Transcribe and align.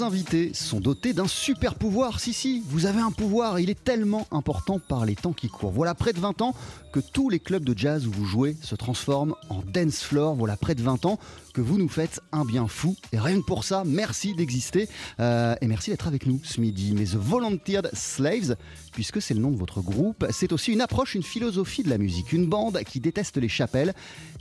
Invités 0.00 0.52
sont 0.52 0.80
dotés 0.80 1.12
d'un 1.12 1.26
super 1.26 1.74
pouvoir. 1.74 2.20
Si, 2.20 2.32
si, 2.32 2.62
vous 2.68 2.86
avez 2.86 3.00
un 3.00 3.10
pouvoir. 3.10 3.60
Il 3.60 3.70
est 3.70 3.82
tellement 3.82 4.26
important 4.30 4.78
par 4.78 5.06
les 5.06 5.14
temps 5.14 5.32
qui 5.32 5.48
courent. 5.48 5.70
Voilà 5.70 5.94
près 5.94 6.12
de 6.12 6.18
20 6.18 6.42
ans 6.42 6.54
que 6.92 7.00
tous 7.00 7.30
les 7.30 7.38
clubs 7.38 7.64
de 7.64 7.76
jazz 7.76 8.06
où 8.06 8.10
vous 8.10 8.26
jouez 8.26 8.56
se 8.62 8.74
transforment 8.74 9.34
en 9.48 9.62
dance 9.62 10.02
floor. 10.02 10.34
Voilà 10.34 10.56
près 10.56 10.74
de 10.74 10.82
20 10.82 11.06
ans 11.06 11.18
vous 11.60 11.78
nous 11.78 11.88
faites 11.88 12.20
un 12.32 12.44
bien 12.44 12.68
fou. 12.68 12.96
Et 13.12 13.18
rien 13.18 13.40
que 13.40 13.46
pour 13.46 13.64
ça, 13.64 13.82
merci 13.86 14.34
d'exister. 14.34 14.88
Euh, 15.20 15.54
et 15.60 15.66
merci 15.66 15.90
d'être 15.90 16.06
avec 16.06 16.26
nous 16.26 16.40
ce 16.42 16.60
midi. 16.60 16.94
Mais 16.96 17.04
The 17.04 17.16
Volunteered 17.16 17.90
Slaves, 17.92 18.56
puisque 18.92 19.22
c'est 19.22 19.34
le 19.34 19.40
nom 19.40 19.50
de 19.50 19.56
votre 19.56 19.80
groupe, 19.80 20.26
c'est 20.30 20.52
aussi 20.52 20.72
une 20.72 20.80
approche, 20.80 21.14
une 21.14 21.22
philosophie 21.22 21.82
de 21.82 21.90
la 21.90 21.98
musique. 21.98 22.32
Une 22.32 22.46
bande 22.46 22.80
qui 22.84 23.00
déteste 23.00 23.36
les 23.36 23.48
chapelles 23.48 23.94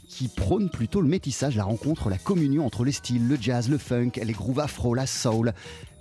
qui 0.07 0.27
prône 0.27 0.69
plutôt 0.69 1.01
le 1.01 1.07
métissage, 1.07 1.55
la 1.55 1.63
rencontre, 1.63 2.09
la 2.09 2.17
communion 2.17 2.65
entre 2.65 2.83
les 2.83 2.91
styles, 2.91 3.27
le 3.27 3.37
jazz, 3.39 3.69
le 3.69 3.77
funk, 3.77 4.11
les 4.21 4.33
grooves 4.33 4.59
afro, 4.59 4.93
la 4.93 5.07
soul. 5.07 5.53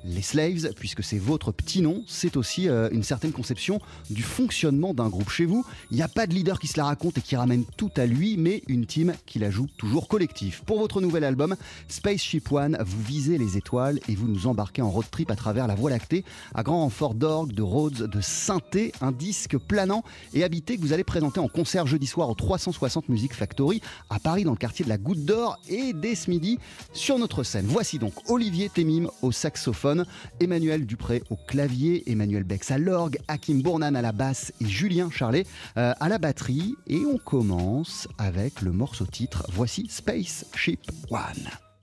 Les 0.06 0.20
Slaves, 0.20 0.74
puisque 0.76 1.02
c'est 1.02 1.18
votre 1.18 1.50
petit 1.50 1.80
nom, 1.80 2.04
c'est 2.06 2.36
aussi 2.36 2.68
euh, 2.68 2.90
une 2.92 3.02
certaine 3.02 3.32
conception 3.32 3.80
du 4.10 4.22
fonctionnement 4.22 4.92
d'un 4.92 5.08
groupe 5.08 5.30
chez 5.30 5.46
vous. 5.46 5.64
Il 5.90 5.96
n'y 5.96 6.02
a 6.02 6.08
pas 6.08 6.26
de 6.26 6.34
leader 6.34 6.58
qui 6.58 6.66
se 6.66 6.76
la 6.76 6.84
raconte 6.84 7.16
et 7.16 7.22
qui 7.22 7.36
ramène 7.36 7.64
tout 7.78 7.90
à 7.96 8.04
lui, 8.04 8.36
mais 8.36 8.62
une 8.68 8.84
team 8.84 9.14
qui 9.24 9.38
la 9.38 9.50
joue 9.50 9.66
toujours 9.78 10.06
collectif. 10.06 10.62
Pour 10.66 10.78
votre 10.78 11.00
nouvel 11.00 11.24
album, 11.24 11.56
Spaceship 11.88 12.52
One, 12.52 12.76
vous 12.84 13.02
visez 13.02 13.38
les 13.38 13.56
étoiles 13.56 13.98
et 14.08 14.14
vous 14.14 14.28
nous 14.28 14.46
embarquez 14.46 14.82
en 14.82 14.90
road 14.90 15.06
trip 15.10 15.30
à 15.30 15.36
travers 15.36 15.66
la 15.66 15.74
Voie 15.74 15.88
lactée, 15.88 16.24
à 16.54 16.62
grand 16.62 16.80
renfort 16.80 17.14
d'orgue, 17.14 17.52
de 17.52 17.62
Rhodes, 17.62 18.02
de 18.02 18.20
synthé, 18.20 18.92
un 19.00 19.10
disque 19.10 19.56
planant 19.56 20.04
et 20.34 20.44
habité 20.44 20.76
que 20.76 20.82
vous 20.82 20.92
allez 20.92 21.04
présenter 21.04 21.40
en 21.40 21.48
concert 21.48 21.86
jeudi 21.86 22.06
soir 22.06 22.28
au 22.28 22.34
360 22.34 23.08
Music 23.08 23.32
Factory 23.32 23.80
à 24.10 24.18
Paris 24.18 24.44
dans 24.44 24.52
le 24.52 24.58
quartier 24.58 24.84
de 24.84 24.90
la 24.90 24.98
Goutte 24.98 25.24
d'Or 25.24 25.58
et 25.68 25.94
dès 25.94 26.14
ce 26.14 26.28
midi 26.28 26.58
sur 26.92 27.18
notre 27.18 27.42
scène. 27.42 27.64
Voici 27.66 27.98
donc 27.98 28.12
Olivier 28.28 28.68
Temim 28.68 29.08
au 29.22 29.32
saxophone, 29.32 29.93
Emmanuel 30.40 30.86
Dupré 30.86 31.22
au 31.30 31.36
clavier, 31.36 32.10
Emmanuel 32.10 32.44
Bex 32.44 32.70
à 32.70 32.78
l'orgue, 32.78 33.18
Hakim 33.28 33.62
Bournan 33.62 33.94
à 33.94 34.02
la 34.02 34.12
basse 34.12 34.52
et 34.60 34.66
Julien 34.66 35.10
Charlet 35.10 35.46
euh, 35.76 35.92
à 35.98 36.08
la 36.08 36.18
batterie. 36.18 36.74
Et 36.86 37.04
on 37.04 37.18
commence 37.18 38.08
avec 38.18 38.62
le 38.62 38.72
morceau 38.72 39.06
titre. 39.06 39.46
Voici 39.52 39.86
Spaceship 39.88 40.80
One. 41.10 41.73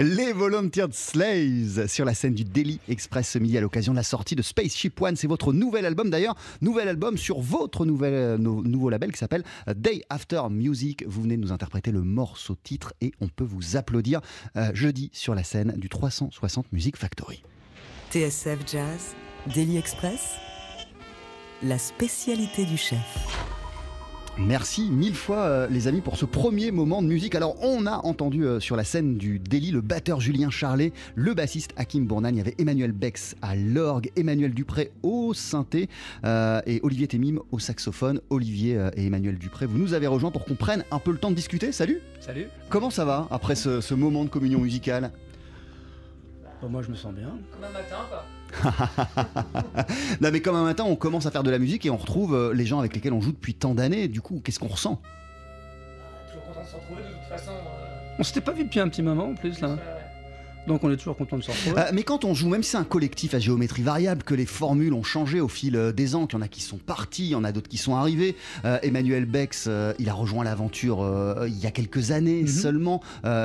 Les 0.00 0.32
Volunteered 0.32 0.92
Slaves 0.92 1.86
sur 1.86 2.04
la 2.04 2.14
scène 2.14 2.34
du 2.34 2.42
Daily 2.44 2.80
Express 2.88 3.30
ce 3.30 3.38
midi 3.38 3.56
à 3.56 3.60
l'occasion 3.60 3.92
de 3.92 3.96
la 3.96 4.02
sortie 4.02 4.34
de 4.34 4.42
Spaceship 4.42 5.00
One. 5.00 5.14
C'est 5.14 5.28
votre 5.28 5.52
nouvel 5.52 5.86
album 5.86 6.10
d'ailleurs, 6.10 6.34
nouvel 6.62 6.88
album 6.88 7.16
sur 7.16 7.40
votre 7.40 7.86
euh, 7.86 8.36
nou- 8.36 8.62
nouveau 8.64 8.90
label 8.90 9.12
qui 9.12 9.18
s'appelle 9.18 9.44
Day 9.76 10.02
After 10.10 10.42
Music. 10.50 11.04
Vous 11.06 11.22
venez 11.22 11.36
de 11.36 11.42
nous 11.42 11.52
interpréter 11.52 11.92
le 11.92 12.02
morceau 12.02 12.56
titre 12.60 12.92
et 13.00 13.12
on 13.20 13.28
peut 13.28 13.44
vous 13.44 13.76
applaudir 13.76 14.20
euh, 14.56 14.70
jeudi 14.74 15.10
sur 15.12 15.34
la 15.34 15.44
scène 15.44 15.74
du 15.76 15.88
360 15.88 16.72
Music 16.72 16.96
Factory. 16.96 17.42
TSF 18.10 18.58
Jazz, 18.66 19.14
Daily 19.54 19.76
Express, 19.76 20.34
la 21.62 21.78
spécialité 21.78 22.64
du 22.64 22.76
chef. 22.76 22.98
Merci 24.36 24.90
mille 24.90 25.14
fois 25.14 25.44
euh, 25.44 25.68
les 25.68 25.86
amis 25.86 26.00
pour 26.00 26.16
ce 26.16 26.24
premier 26.24 26.72
moment 26.72 27.02
de 27.02 27.06
musique. 27.06 27.36
Alors 27.36 27.54
on 27.62 27.86
a 27.86 27.98
entendu 28.04 28.44
euh, 28.44 28.58
sur 28.58 28.74
la 28.74 28.82
scène 28.82 29.16
du 29.16 29.38
Daily 29.38 29.70
le 29.70 29.80
batteur 29.80 30.20
Julien 30.20 30.50
Charlet, 30.50 30.92
le 31.14 31.34
bassiste 31.34 31.72
Hakim 31.76 32.04
Bournagne, 32.04 32.34
il 32.34 32.38
y 32.38 32.40
avait 32.40 32.56
Emmanuel 32.58 32.90
Bex 32.90 33.36
à 33.42 33.54
l'orgue, 33.54 34.10
Emmanuel 34.16 34.52
Dupré 34.52 34.90
au 35.04 35.34
synthé 35.34 35.88
euh, 36.24 36.60
et 36.66 36.80
Olivier 36.82 37.06
Témim 37.06 37.38
au 37.52 37.60
saxophone. 37.60 38.20
Olivier 38.28 38.76
euh, 38.76 38.90
et 38.96 39.06
Emmanuel 39.06 39.38
Dupré, 39.38 39.66
vous 39.66 39.78
nous 39.78 39.94
avez 39.94 40.08
rejoints 40.08 40.32
pour 40.32 40.44
qu'on 40.44 40.56
prenne 40.56 40.84
un 40.90 40.98
peu 40.98 41.12
le 41.12 41.18
temps 41.18 41.30
de 41.30 41.36
discuter. 41.36 41.70
Salut 41.70 42.00
Salut. 42.20 42.48
Comment 42.70 42.90
ça 42.90 43.04
va 43.04 43.28
après 43.30 43.54
ce, 43.54 43.80
ce 43.80 43.94
moment 43.94 44.24
de 44.24 44.30
communion 44.30 44.58
musicale? 44.58 45.12
Bon, 46.60 46.68
moi, 46.68 46.82
je 46.82 46.90
me 46.90 46.96
sens 46.96 47.12
bien. 47.14 47.30
Non 50.20 50.30
mais 50.32 50.40
comme 50.40 50.56
un 50.56 50.64
matin 50.64 50.84
on 50.84 50.96
commence 50.96 51.26
à 51.26 51.30
faire 51.30 51.42
de 51.42 51.50
la 51.50 51.58
musique 51.58 51.84
et 51.86 51.90
on 51.90 51.96
retrouve 51.96 52.34
euh, 52.34 52.52
les 52.54 52.66
gens 52.66 52.78
avec 52.78 52.94
lesquels 52.94 53.12
on 53.12 53.20
joue 53.20 53.32
depuis 53.32 53.54
tant 53.54 53.74
d'années. 53.74 54.08
Du 54.08 54.20
coup 54.20 54.40
qu'est-ce 54.44 54.58
qu'on 54.58 54.68
ressent? 54.68 55.00
Toujours 56.28 56.44
content 56.46 56.62
de 56.62 56.66
se 56.68 56.74
retrouver 56.76 57.02
de 57.02 57.08
toute 57.08 57.28
façon. 57.28 57.50
euh, 57.52 58.16
On 58.18 58.22
s'était 58.22 58.40
pas 58.40 58.52
vu 58.52 58.64
depuis 58.64 58.80
un 58.80 58.88
petit 58.88 59.02
moment 59.02 59.28
en 59.30 59.34
plus 59.34 59.60
là. 59.60 59.76
Donc 60.66 60.82
on 60.82 60.90
est 60.90 60.96
toujours 60.96 61.16
content 61.16 61.36
de 61.36 61.42
se 61.42 61.50
retrouver. 61.50 61.78
Euh, 61.78 61.90
mais 61.92 62.02
quand 62.04 62.24
on 62.24 62.32
joue, 62.34 62.48
même 62.48 62.62
si 62.62 62.70
c'est 62.70 62.76
un 62.78 62.84
collectif 62.84 63.34
à 63.34 63.38
géométrie 63.38 63.82
variable, 63.82 64.22
que 64.22 64.34
les 64.34 64.46
formules 64.46 64.94
ont 64.94 65.02
changé 65.02 65.40
au 65.40 65.48
fil 65.48 65.76
euh, 65.76 65.92
des 65.92 66.14
ans, 66.14 66.26
qu'il 66.26 66.38
y 66.38 66.42
en 66.42 66.44
a 66.44 66.48
qui 66.48 66.62
sont 66.62 66.78
partis, 66.78 67.24
il 67.26 67.30
y 67.30 67.34
en 67.34 67.44
a 67.44 67.52
d'autres 67.52 67.68
qui 67.68 67.76
sont 67.76 67.94
arrivés. 67.96 68.34
Euh, 68.64 68.78
Emmanuel 68.82 69.26
Bex, 69.26 69.66
euh, 69.68 69.92
il 69.98 70.08
a 70.08 70.14
rejoint 70.14 70.42
l'aventure 70.44 71.04
il 71.46 71.58
y 71.58 71.66
a 71.66 71.70
quelques 71.70 72.10
années 72.10 72.42
Mhm. 72.42 72.48
seulement. 72.48 73.00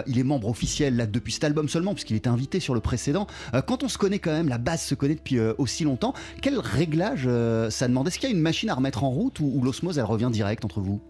Il 0.08 0.18
est 0.20 0.24
membre 0.24 0.48
officiel 0.48 0.96
là 0.96 1.06
depuis 1.06 1.34
cet 1.34 1.44
album 1.44 1.68
seulement, 1.70 1.94
puisqu'il 1.94 2.16
était 2.16 2.30
invité 2.30 2.60
sur 2.60 2.74
le 2.74 2.80
précédent. 2.80 3.28
Quand 3.68 3.84
on 3.84 3.88
se 3.88 3.98
connaît 3.98 4.20
quand 4.20 4.32
même, 4.32 4.48
la 4.48 4.58
base 4.58 4.82
se 4.82 4.96
connaît 4.96 5.16
depuis 5.16 5.40
aussi 5.58 5.84
longtemps. 5.84 6.14
Quel 6.42 6.58
réglage 6.60 7.28
ça 7.70 7.88
demande? 7.88 8.08
Est-ce 8.08 8.20
qu'il 8.20 8.30
y 8.30 8.32
a 8.32 8.36
une 8.36 8.42
machine 8.42 8.70
à 8.70 8.76
remettre 8.76 9.04
en 9.04 9.10
route 9.10 9.40
ou, 9.40 9.52
ou 9.56 9.62
l'osmose 9.64 9.98
elle 9.98 10.06
revient 10.06 10.30
direct 10.32 10.64
entre 10.66 10.80
vous? 10.82 11.02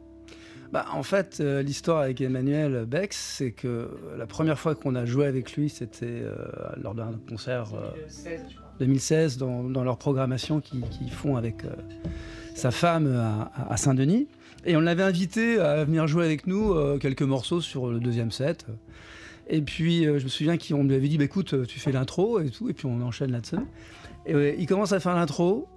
Bah, 0.71 0.86
en 0.94 1.04
fait, 1.04 1.39
euh, 1.39 1.63
l'histoire 1.63 2.01
avec 2.01 2.21
Emmanuel 2.21 2.86
Bex, 2.86 3.18
c'est 3.38 3.51
que 3.51 3.89
la 4.18 4.27
première 4.27 4.60
fois 4.60 4.75
qu'on 4.75 4.95
a 4.95 5.06
joué 5.06 5.25
avec 5.25 5.54
lui, 5.54 5.69
c'était 5.69 6.06
euh, 6.06 6.36
lors 6.81 6.94
d'un 6.94 7.13
concert 7.27 7.74
euh, 7.74 7.89
2016, 7.92 8.45
je 8.50 8.56
crois. 8.56 8.69
2016 8.80 9.38
dans, 9.38 9.63
dans 9.63 9.83
leur 9.83 9.98
programmation 9.98 10.62
qu'ils 10.62 11.12
font 11.12 11.36
avec 11.36 11.66
euh, 11.66 11.69
sa 12.60 12.71
femme 12.71 13.07
à, 13.69 13.77
Saint-Denis. 13.77 14.27
Et 14.66 14.75
on 14.75 14.81
l'avait 14.81 15.04
invité 15.04 15.60
à 15.60 15.83
venir 15.86 16.07
jouer 16.07 16.25
avec 16.25 16.45
nous 16.45 16.74
euh, 16.74 16.98
quelques 16.98 17.21
morceaux 17.21 17.62
sur 17.62 17.88
le 17.88 18.00
deuxième 18.00 18.31
set. 18.31 18.66
Et 19.48 19.62
puis 19.62 20.06
euh, 20.06 20.19
je 20.19 20.25
me 20.25 20.30
souviens 20.30 20.57
qu'on 20.57 20.83
lui 20.83 20.95
avait 20.95 21.07
dit 21.07 21.18
bah, 21.18 21.23
écoute, 21.23 21.54
euh, 21.54 21.66
tu 21.66 21.80
fais 21.80 21.92
l'intro 21.92 22.40
et 22.40 22.49
tout, 22.49 22.69
et 22.69 22.73
puis 22.73 22.85
on 22.85 23.02
enchaîne 23.02 23.31
là-dessus. 23.31 23.56
Et 24.26 24.35
ouais, 24.35 24.56
il 24.59 24.68
commence 24.68 24.92
à 24.92 24.99
faire 24.99 25.16
l'intro. 25.16 25.68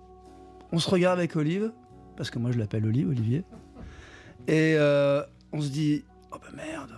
On 0.72 0.78
se 0.78 0.90
regarde 0.90 1.18
avec 1.18 1.37
Olive, 1.37 1.72
parce 2.16 2.30
que 2.30 2.38
moi 2.38 2.50
je 2.50 2.58
l'appelle 2.58 2.84
Olive, 2.84 3.08
Olivier. 3.08 3.44
Et 4.49 4.75
euh, 4.76 5.22
on 5.52 5.61
se 5.61 5.68
dit 5.68 6.04
oh 6.32 6.37
bah 6.40 6.49
merde, 6.54 6.92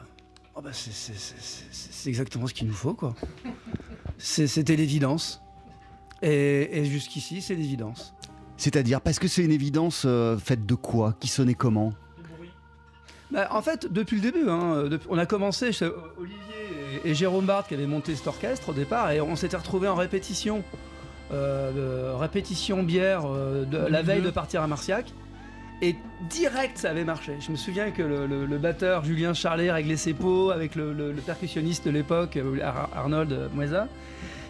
oh 0.54 0.60
bah 0.62 0.70
c'est- 0.72 2.08
exactement 2.08 2.46
ce 2.46 2.54
qu'il 2.54 2.66
nous 2.66 2.74
faut 2.74 2.94
quoi. 2.94 3.14
C'était 4.18 4.76
l'évidence. 4.76 5.40
Et, 6.22 6.78
et 6.78 6.84
jusqu'ici, 6.86 7.42
c'est 7.42 7.54
l'évidence. 7.54 8.14
C'est-à-dire 8.56 9.00
parce 9.00 9.18
que 9.18 9.28
c'est 9.28 9.44
une 9.44 9.50
évidence 9.52 10.04
euh, 10.06 10.38
faite 10.38 10.64
de 10.64 10.74
quoi? 10.74 11.14
Qui 11.20 11.28
sonnait 11.28 11.54
comment? 11.54 11.92
Bah, 13.30 13.48
en 13.50 13.60
fait, 13.62 13.92
depuis 13.92 14.16
le 14.16 14.22
début, 14.22 14.48
hein, 14.48 14.84
depuis- 14.88 15.08
on 15.10 15.18
a 15.18 15.26
commencé 15.26 15.70
Olivier 16.18 16.38
et, 17.04 17.10
et 17.10 17.14
Jérôme 17.14 17.46
Barthes 17.46 17.68
qui 17.68 17.74
avaient 17.74 17.86
monté 17.86 18.14
cet 18.14 18.26
orchestre 18.28 18.68
au 18.68 18.72
départ, 18.72 19.10
et 19.10 19.20
on 19.20 19.34
s'était 19.34 19.56
retrouvés 19.56 19.88
en 19.88 19.96
répétition, 19.96 20.62
euh, 21.32 22.14
répétition 22.16 22.82
bière 22.84 23.22
euh, 23.26 23.64
de, 23.64 23.76
la 23.78 24.02
veille 24.02 24.22
de 24.22 24.30
partir 24.30 24.62
à 24.62 24.66
Marciac. 24.68 25.12
Et 25.82 25.96
direct, 26.30 26.78
ça 26.78 26.90
avait 26.90 27.04
marché. 27.04 27.34
Je 27.40 27.50
me 27.50 27.56
souviens 27.56 27.90
que 27.90 28.02
le, 28.02 28.58
batteur 28.58 29.04
Julien 29.04 29.34
Charlet 29.34 29.70
réglait 29.70 29.96
ses 29.96 30.14
pots 30.14 30.50
avec 30.50 30.74
le, 30.76 31.14
percussionniste 31.26 31.84
de 31.86 31.90
l'époque, 31.90 32.36
euh, 32.36 32.58
Ar- 32.62 32.88
Arnold 32.94 33.50
Moisa. 33.54 33.88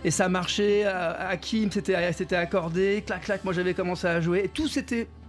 Et 0.04 0.10
ça 0.10 0.28
marchait, 0.28 0.82
euh, 0.84 1.12
Hakim 1.30 1.70
s'était 1.72 2.12
s'était 2.12 2.36
accordé, 2.36 3.02
clac 3.06 3.22
clac, 3.22 3.42
moi 3.42 3.54
j'avais 3.54 3.72
commencé 3.72 4.06
à 4.06 4.20
jouer. 4.20 4.42
Et 4.44 4.48
tout 4.48 4.68
s'était 4.68 5.06
euh, 5.06 5.23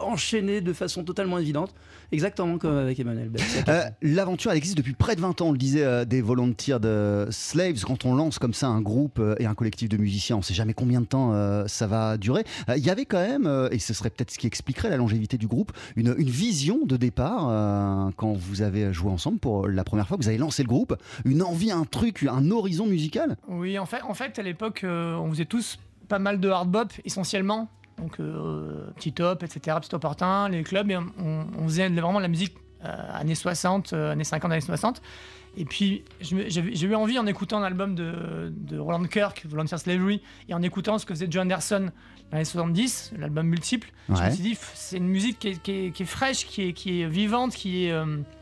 enchaîné 0.00 0.60
de 0.60 0.72
façon 0.72 1.04
totalement 1.04 1.38
évidente, 1.38 1.74
exactement 2.12 2.58
comme 2.58 2.76
avec 2.76 2.98
Emmanuel 2.98 3.28
Bell. 3.28 3.42
Euh, 3.68 3.82
L'aventure, 4.02 4.50
elle 4.50 4.56
existe 4.56 4.76
depuis 4.76 4.94
près 4.94 5.16
de 5.16 5.20
20 5.20 5.40
ans, 5.40 5.48
on 5.48 5.52
le 5.52 5.58
disait, 5.58 5.84
euh, 5.84 6.04
des 6.04 6.22
volunteers 6.22 6.78
de 6.80 7.26
Slaves. 7.30 7.82
Quand 7.84 8.04
on 8.04 8.14
lance 8.14 8.38
comme 8.38 8.54
ça 8.54 8.68
un 8.68 8.80
groupe 8.80 9.18
euh, 9.18 9.34
et 9.38 9.46
un 9.46 9.54
collectif 9.54 9.88
de 9.88 9.96
musiciens, 9.96 10.36
on 10.36 10.40
ne 10.40 10.44
sait 10.44 10.54
jamais 10.54 10.74
combien 10.74 11.00
de 11.00 11.06
temps 11.06 11.32
euh, 11.34 11.66
ça 11.66 11.86
va 11.86 12.16
durer. 12.16 12.44
Euh, 12.68 12.76
Il 12.76 12.84
y 12.84 12.90
avait 12.90 13.04
quand 13.04 13.20
même, 13.20 13.46
euh, 13.46 13.68
et 13.70 13.78
ce 13.78 13.92
serait 13.94 14.10
peut-être 14.10 14.30
ce 14.30 14.38
qui 14.38 14.46
expliquerait 14.46 14.90
la 14.90 14.96
longévité 14.96 15.36
du 15.38 15.46
groupe, 15.46 15.72
une, 15.96 16.14
une 16.16 16.30
vision 16.30 16.80
de 16.84 16.96
départ 16.96 17.48
euh, 17.48 18.10
quand 18.16 18.32
vous 18.32 18.62
avez 18.62 18.92
joué 18.92 19.10
ensemble 19.10 19.38
pour 19.38 19.68
la 19.68 19.84
première 19.84 20.06
fois 20.08 20.16
que 20.16 20.22
vous 20.22 20.28
avez 20.28 20.38
lancé 20.38 20.62
le 20.62 20.68
groupe, 20.68 20.96
une 21.24 21.42
envie, 21.42 21.70
un 21.70 21.84
truc, 21.84 22.24
un 22.30 22.50
horizon 22.50 22.86
musical? 22.86 23.36
Oui, 23.48 23.78
en 23.78 23.86
fait, 23.86 24.02
en 24.02 24.14
fait 24.14 24.38
à 24.38 24.42
l'époque, 24.42 24.82
euh, 24.84 25.14
on 25.16 25.30
faisait 25.30 25.44
tous 25.44 25.78
pas 26.08 26.18
mal 26.18 26.38
de 26.40 26.48
hard 26.48 26.70
bop 26.70 26.92
essentiellement. 27.04 27.68
Donc, 27.98 28.20
euh, 28.20 28.86
petit 28.96 29.12
top, 29.12 29.42
etc., 29.42 29.76
petit 29.80 29.94
opportun, 29.94 30.48
les 30.48 30.62
clubs, 30.62 30.90
et 30.90 30.96
on, 30.96 31.06
on 31.58 31.64
faisait 31.64 31.88
vraiment 31.88 32.18
de 32.18 32.22
la 32.22 32.28
musique 32.28 32.54
euh, 32.84 32.88
années 33.14 33.34
60, 33.34 33.92
euh, 33.94 34.12
années 34.12 34.24
50, 34.24 34.52
années 34.52 34.60
60. 34.60 35.00
Et 35.58 35.64
puis, 35.64 36.04
j'ai 36.20 36.86
eu 36.86 36.94
envie, 36.94 37.18
en 37.18 37.26
écoutant 37.26 37.58
un 37.58 37.62
album 37.62 37.94
de, 37.94 38.52
de 38.54 38.78
Roland 38.78 39.02
Kirk, 39.04 39.46
Volunteer 39.48 39.78
Slavery, 39.78 40.20
et 40.50 40.54
en 40.54 40.60
écoutant 40.60 40.98
ce 40.98 41.06
que 41.06 41.14
faisait 41.14 41.28
Joe 41.30 41.44
Anderson 41.44 41.90
dans 42.30 42.36
les 42.38 42.44
70, 42.44 43.12
l'album 43.18 43.46
multiple, 43.46 43.90
je 44.08 44.12
me 44.26 44.30
suis 44.34 44.42
dit, 44.42 44.58
c'est 44.74 44.98
une 44.98 45.08
musique 45.08 45.38
qui 45.38 45.48
est, 45.48 45.62
qui 45.62 45.70
est- 45.72 45.90
qui 45.92 46.02
est 46.02 46.06
fraîche, 46.06 46.44
qui 46.46 46.62
est, 46.68 46.72
qui 46.74 47.00
est 47.00 47.06
vivante, 47.08 47.54
qui 47.54 47.86
est 47.86 47.92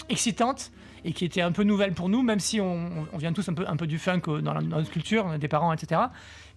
excitante 0.08 0.73
et 1.04 1.12
qui 1.12 1.25
était 1.25 1.42
un 1.42 1.52
peu 1.52 1.62
nouvelle 1.64 1.92
pour 1.92 2.08
nous, 2.08 2.23
même 2.23 2.40
si 2.40 2.61
on, 2.61 3.06
on 3.12 3.18
vient 3.18 3.32
tous 3.32 3.49
un 3.49 3.54
peu, 3.54 3.64
un 3.68 3.76
peu 3.76 3.87
du 3.87 3.99
funk 3.99 4.23
dans, 4.42 4.54
la- 4.54 4.62
dans 4.62 4.78
notre 4.78 4.90
culture, 4.90 5.25
on 5.26 5.30
a 5.32 5.38
des 5.38 5.49
parents, 5.49 5.73
etc. 5.73 6.00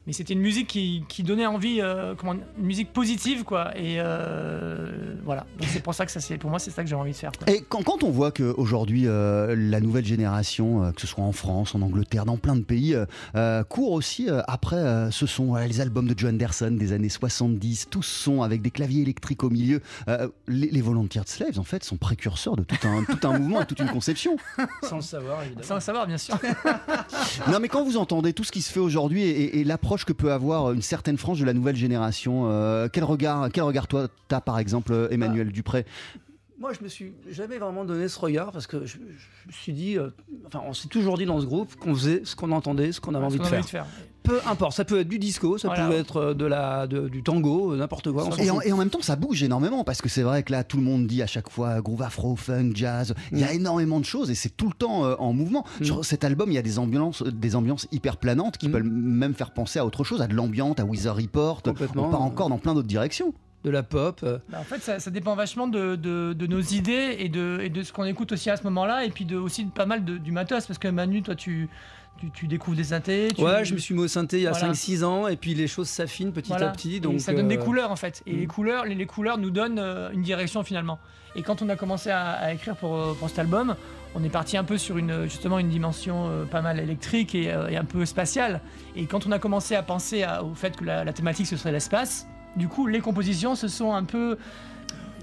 Mais 0.07 0.13
c'était 0.13 0.33
une 0.33 0.39
musique 0.39 0.67
qui, 0.67 1.03
qui 1.09 1.21
donnait 1.21 1.45
envie, 1.45 1.81
euh, 1.81 2.15
comment, 2.15 2.33
une 2.33 2.65
musique 2.65 2.93
positive, 2.93 3.43
quoi. 3.43 3.77
Et 3.77 3.97
euh, 3.99 5.15
voilà. 5.25 5.45
Donc 5.59 5.67
c'est 5.69 5.83
pour 5.83 5.93
ça 5.93 6.05
que 6.05 6.11
ça, 6.13 6.21
c'est, 6.21 6.37
pour 6.37 6.49
moi, 6.49 6.59
c'est 6.59 6.71
ça 6.71 6.81
que 6.81 6.89
j'ai 6.89 6.95
envie 6.95 7.11
de 7.11 7.15
faire. 7.17 7.31
Quoi. 7.37 7.53
Et 7.53 7.61
quand, 7.67 7.83
quand 7.83 8.03
on 8.03 8.09
voit 8.09 8.31
qu'aujourd'hui, 8.31 9.03
euh, 9.05 9.53
la 9.57 9.81
nouvelle 9.81 10.05
génération, 10.05 10.83
euh, 10.85 10.91
que 10.91 11.01
ce 11.01 11.07
soit 11.07 11.25
en 11.25 11.33
France, 11.33 11.75
en 11.75 11.81
Angleterre, 11.81 12.23
dans 12.25 12.37
plein 12.37 12.55
de 12.55 12.61
pays, 12.63 12.95
euh, 13.35 13.63
court 13.65 13.91
aussi 13.91 14.29
euh, 14.29 14.41
après 14.47 14.77
euh, 14.77 15.11
ce 15.11 15.25
son, 15.25 15.55
les 15.55 15.81
albums 15.81 16.07
de 16.07 16.17
Joe 16.17 16.31
Anderson 16.31 16.71
des 16.71 16.93
années 16.93 17.09
70, 17.09 17.87
tous 17.91 18.01
sont 18.03 18.43
avec 18.43 18.61
des 18.61 18.71
claviers 18.71 19.01
électriques 19.01 19.43
au 19.43 19.49
milieu. 19.49 19.81
Euh, 20.07 20.29
les, 20.47 20.69
les 20.69 20.81
Volunteer 20.81 21.23
Slaves, 21.25 21.59
en 21.59 21.63
fait, 21.63 21.83
sont 21.83 21.97
précurseurs 21.97 22.55
de 22.55 22.63
tout 22.63 22.77
un, 22.87 23.03
tout 23.03 23.27
un 23.27 23.37
mouvement 23.37 23.61
et 23.61 23.65
toute 23.65 23.79
une 23.81 23.89
conception. 23.89 24.37
Sans 24.83 24.95
le 24.95 25.01
savoir, 25.01 25.43
évidemment. 25.43 25.67
Sans 25.67 25.75
le 25.75 25.81
savoir, 25.81 26.07
bien 26.07 26.17
sûr. 26.17 26.37
Non, 27.51 27.59
mais 27.59 27.67
quand 27.67 27.83
vous 27.83 27.97
entendez 27.97 28.31
tout 28.33 28.43
ce 28.45 28.53
qui 28.53 28.61
se 28.61 28.71
fait 28.71 28.79
aujourd'hui 28.79 29.23
et, 29.23 29.29
et- 29.29 29.57
et 29.59 29.63
l'approche 29.97 30.05
que 30.05 30.13
peut 30.13 30.31
avoir 30.31 30.71
une 30.73 30.81
certaine 30.81 31.17
frange 31.17 31.39
de 31.39 31.45
la 31.45 31.53
nouvelle 31.53 31.75
génération, 31.75 32.43
euh, 32.45 32.87
quel 32.91 33.03
regard, 33.03 33.49
quel 33.51 33.63
regard 33.63 33.87
toi 33.87 34.07
t'as 34.27 34.41
par 34.41 34.59
exemple, 34.59 35.07
Emmanuel 35.09 35.51
Dupré? 35.51 35.85
Moi, 36.59 36.73
je 36.73 36.83
me 36.83 36.89
suis 36.89 37.13
jamais 37.29 37.59
vraiment 37.59 37.85
donné 37.85 38.07
ce 38.07 38.19
regard 38.19 38.51
parce 38.51 38.65
que 38.65 38.83
je, 38.85 38.97
je 38.97 39.47
me 39.47 39.51
suis 39.51 39.73
dit, 39.73 39.95
euh, 39.97 40.09
enfin, 40.47 40.61
on 40.67 40.73
s'est 40.73 40.87
toujours 40.87 41.15
dit 41.17 41.25
dans 41.25 41.39
ce 41.39 41.45
groupe 41.45 41.75
qu'on 41.75 41.93
faisait 41.93 42.21
ce 42.23 42.35
qu'on 42.35 42.51
entendait, 42.51 42.91
ce 42.91 42.99
qu'on 42.99 43.13
avait 43.13 43.25
envie 43.25 43.37
Ce 43.37 43.43
de 43.43 43.47
faire. 43.47 43.59
envie 43.59 43.65
de 43.65 43.69
faire. 43.69 43.85
Peu 44.23 44.39
importe, 44.47 44.73
ça 44.73 44.83
peut 44.83 44.99
être 44.99 45.07
du 45.07 45.19
disco, 45.19 45.57
ça 45.59 45.67
Voilà. 45.69 45.87
peut 45.87 45.93
être 45.93 46.17
euh, 46.17 46.33
de 46.33 46.45
la, 46.45 46.87
de- 46.87 47.07
du 47.09 47.21
tango, 47.23 47.75
n'importe 47.75 48.11
quoi. 48.11 48.23
Et 48.39 48.49
en, 48.49 48.55
fout. 48.55 48.65
et 48.65 48.71
en 48.73 48.77
même 48.77 48.89
temps, 48.89 49.01
ça 49.03 49.15
bouge 49.15 49.41
énormément 49.43 49.83
parce 49.83 50.01
que 50.01 50.09
c'est 50.09 50.23
vrai 50.23 50.41
que 50.41 50.51
là, 50.51 50.63
tout 50.63 50.77
le 50.77 50.83
monde 50.83 51.05
dit 51.05 51.21
à 51.21 51.27
chaque 51.27 51.49
fois 51.49 51.79
groove 51.79 52.01
afro, 52.01 52.35
funk, 52.35 52.71
jazz. 52.73 53.13
Il 53.31 53.37
y 53.39 53.43
a 53.43 53.53
énormément 53.53 53.99
de 53.99 54.05
choses 54.05 54.31
et 54.31 54.35
c'est 54.35 54.49
tout 54.49 54.67
le 54.67 54.73
temps 54.73 55.05
euh, 55.05 55.15
en 55.19 55.33
mouvement. 55.33 55.63
Mm. 55.79 55.83
Sur 55.85 56.03
cet 56.05 56.23
album, 56.23 56.49
il 56.51 56.55
y 56.55 56.57
a 56.57 56.63
des 56.63 56.79
ambiances, 56.79 57.21
des 57.23 57.55
ambiances 57.55 57.87
hyper 57.91 58.17
planantes 58.17 58.57
qui 58.57 58.67
Mm. 58.67 58.71
peuvent 58.71 58.83
même 58.83 59.33
faire 59.35 59.51
penser 59.51 59.77
à 59.79 59.85
autre 59.85 60.03
chose, 60.03 60.21
à 60.23 60.27
de 60.27 60.33
l'ambiance, 60.33 60.79
à 60.79 60.85
Wizard 60.85 61.15
Report. 61.17 61.61
Complètement. 61.61 62.07
On 62.07 62.09
part 62.11 62.21
encore 62.23 62.49
dans 62.49 62.57
plein 62.57 62.73
d'autres 62.73 62.87
directions. 62.87 63.33
De 63.63 63.69
la 63.71 63.83
pop. 63.83 64.23
Bah, 64.49 64.59
en 64.59 64.63
fait, 64.63 64.79
ça, 64.79 64.99
ça 64.99 65.11
dépend 65.11 65.35
vachement 65.35 65.67
de, 65.67 65.95
de- 65.95 66.33
de 66.33 66.47
nos 66.47 66.61
idées 66.61 67.15
et 67.19 67.27
de, 67.27 67.59
et 67.61 67.69
de 67.69 67.83
ce 67.83 67.91
qu'on 67.91 68.05
écoute 68.05 68.31
aussi 68.31 68.49
à 68.49 68.55
ce 68.55 68.63
moment-là, 68.63 69.03
et 69.03 69.09
puis 69.09 69.25
de, 69.25 69.35
aussi 69.35 69.65
de 69.65 69.71
pas 69.71 69.85
mal 69.85 70.05
du 70.05 70.31
matos, 70.31 70.65
parce 70.67 70.77
que 70.79 70.87
Manu, 70.87 71.21
toi, 71.23 71.35
tu, 71.35 71.67
tu, 72.19 72.29
tu 72.31 72.47
découvres 72.47 72.77
des 72.77 72.85
synthés. 72.85 73.29
tu- 73.35 73.41
Ouais, 73.43 73.65
je 73.65 73.73
me 73.73 73.79
suis 73.79 73.93
mis 73.95 74.01
au 74.01 74.07
synthé 74.07 74.37
il 74.37 74.43
y 74.43 74.47
a 74.47 74.51
Voilà. 74.51 74.73
5-6 74.73 75.03
ans 75.03 75.27
et 75.27 75.35
puis 75.35 75.53
les 75.53 75.67
choses 75.67 75.87
s'affinent 75.87 76.31
petit 76.31 76.49
Voilà. 76.49 76.69
à 76.69 76.71
petit. 76.71 76.95
Et 76.95 76.99
Donc 76.99 77.19
ça 77.19 77.33
donne 77.33 77.47
des 77.47 77.57
euh, 77.57 77.61
couleurs 77.63 77.91
en 77.91 77.95
fait. 77.95 78.21
Et 78.27 78.33
mm. 78.33 78.39
les 78.39 78.47
couleurs, 78.47 78.85
les, 78.85 78.95
les 78.95 79.05
couleurs 79.05 79.37
nous 79.37 79.49
donnent 79.51 79.79
euh, 79.79 80.11
une 80.13 80.21
direction 80.21 80.63
finalement. 80.63 80.99
Et 81.35 81.41
quand 81.41 81.61
on 81.61 81.69
a 81.69 81.75
commencé 81.75 82.09
à, 82.09 82.29
à 82.31 82.53
écrire 82.53 82.75
pour, 82.75 82.95
euh, 82.95 83.13
pour 83.19 83.27
cet 83.29 83.39
album, 83.39 83.75
on 84.15 84.23
est 84.23 84.29
parti 84.29 84.55
un 84.55 84.63
peu 84.63 84.77
sur 84.77 84.97
une, 84.97 85.23
justement 85.25 85.59
une 85.59 85.69
dimension 85.69 86.27
euh, 86.29 86.45
pas 86.45 86.61
mal 86.61 86.79
électrique 86.79 87.35
et, 87.35 87.53
et 87.69 87.75
un 87.77 87.85
peu 87.85 88.05
spatiale. 88.05 88.61
Et 88.95 89.05
quand 89.05 89.27
on 89.27 89.31
a 89.31 89.39
commencé 89.39 89.75
à 89.75 89.83
penser 89.83 90.23
à- 90.23 90.43
au 90.43 90.53
fait 90.55 90.75
que 90.77 90.85
la, 90.85 91.03
la 91.03 91.11
thématique 91.13 91.47
ce 91.47 91.57
serait 91.57 91.71
l'espace, 91.71 92.27
du 92.57 92.67
coup 92.67 92.87
les 92.87 92.99
compositions 92.99 93.55
se 93.55 93.67
sont 93.67 93.93
un 93.93 94.03
peu 94.03 94.37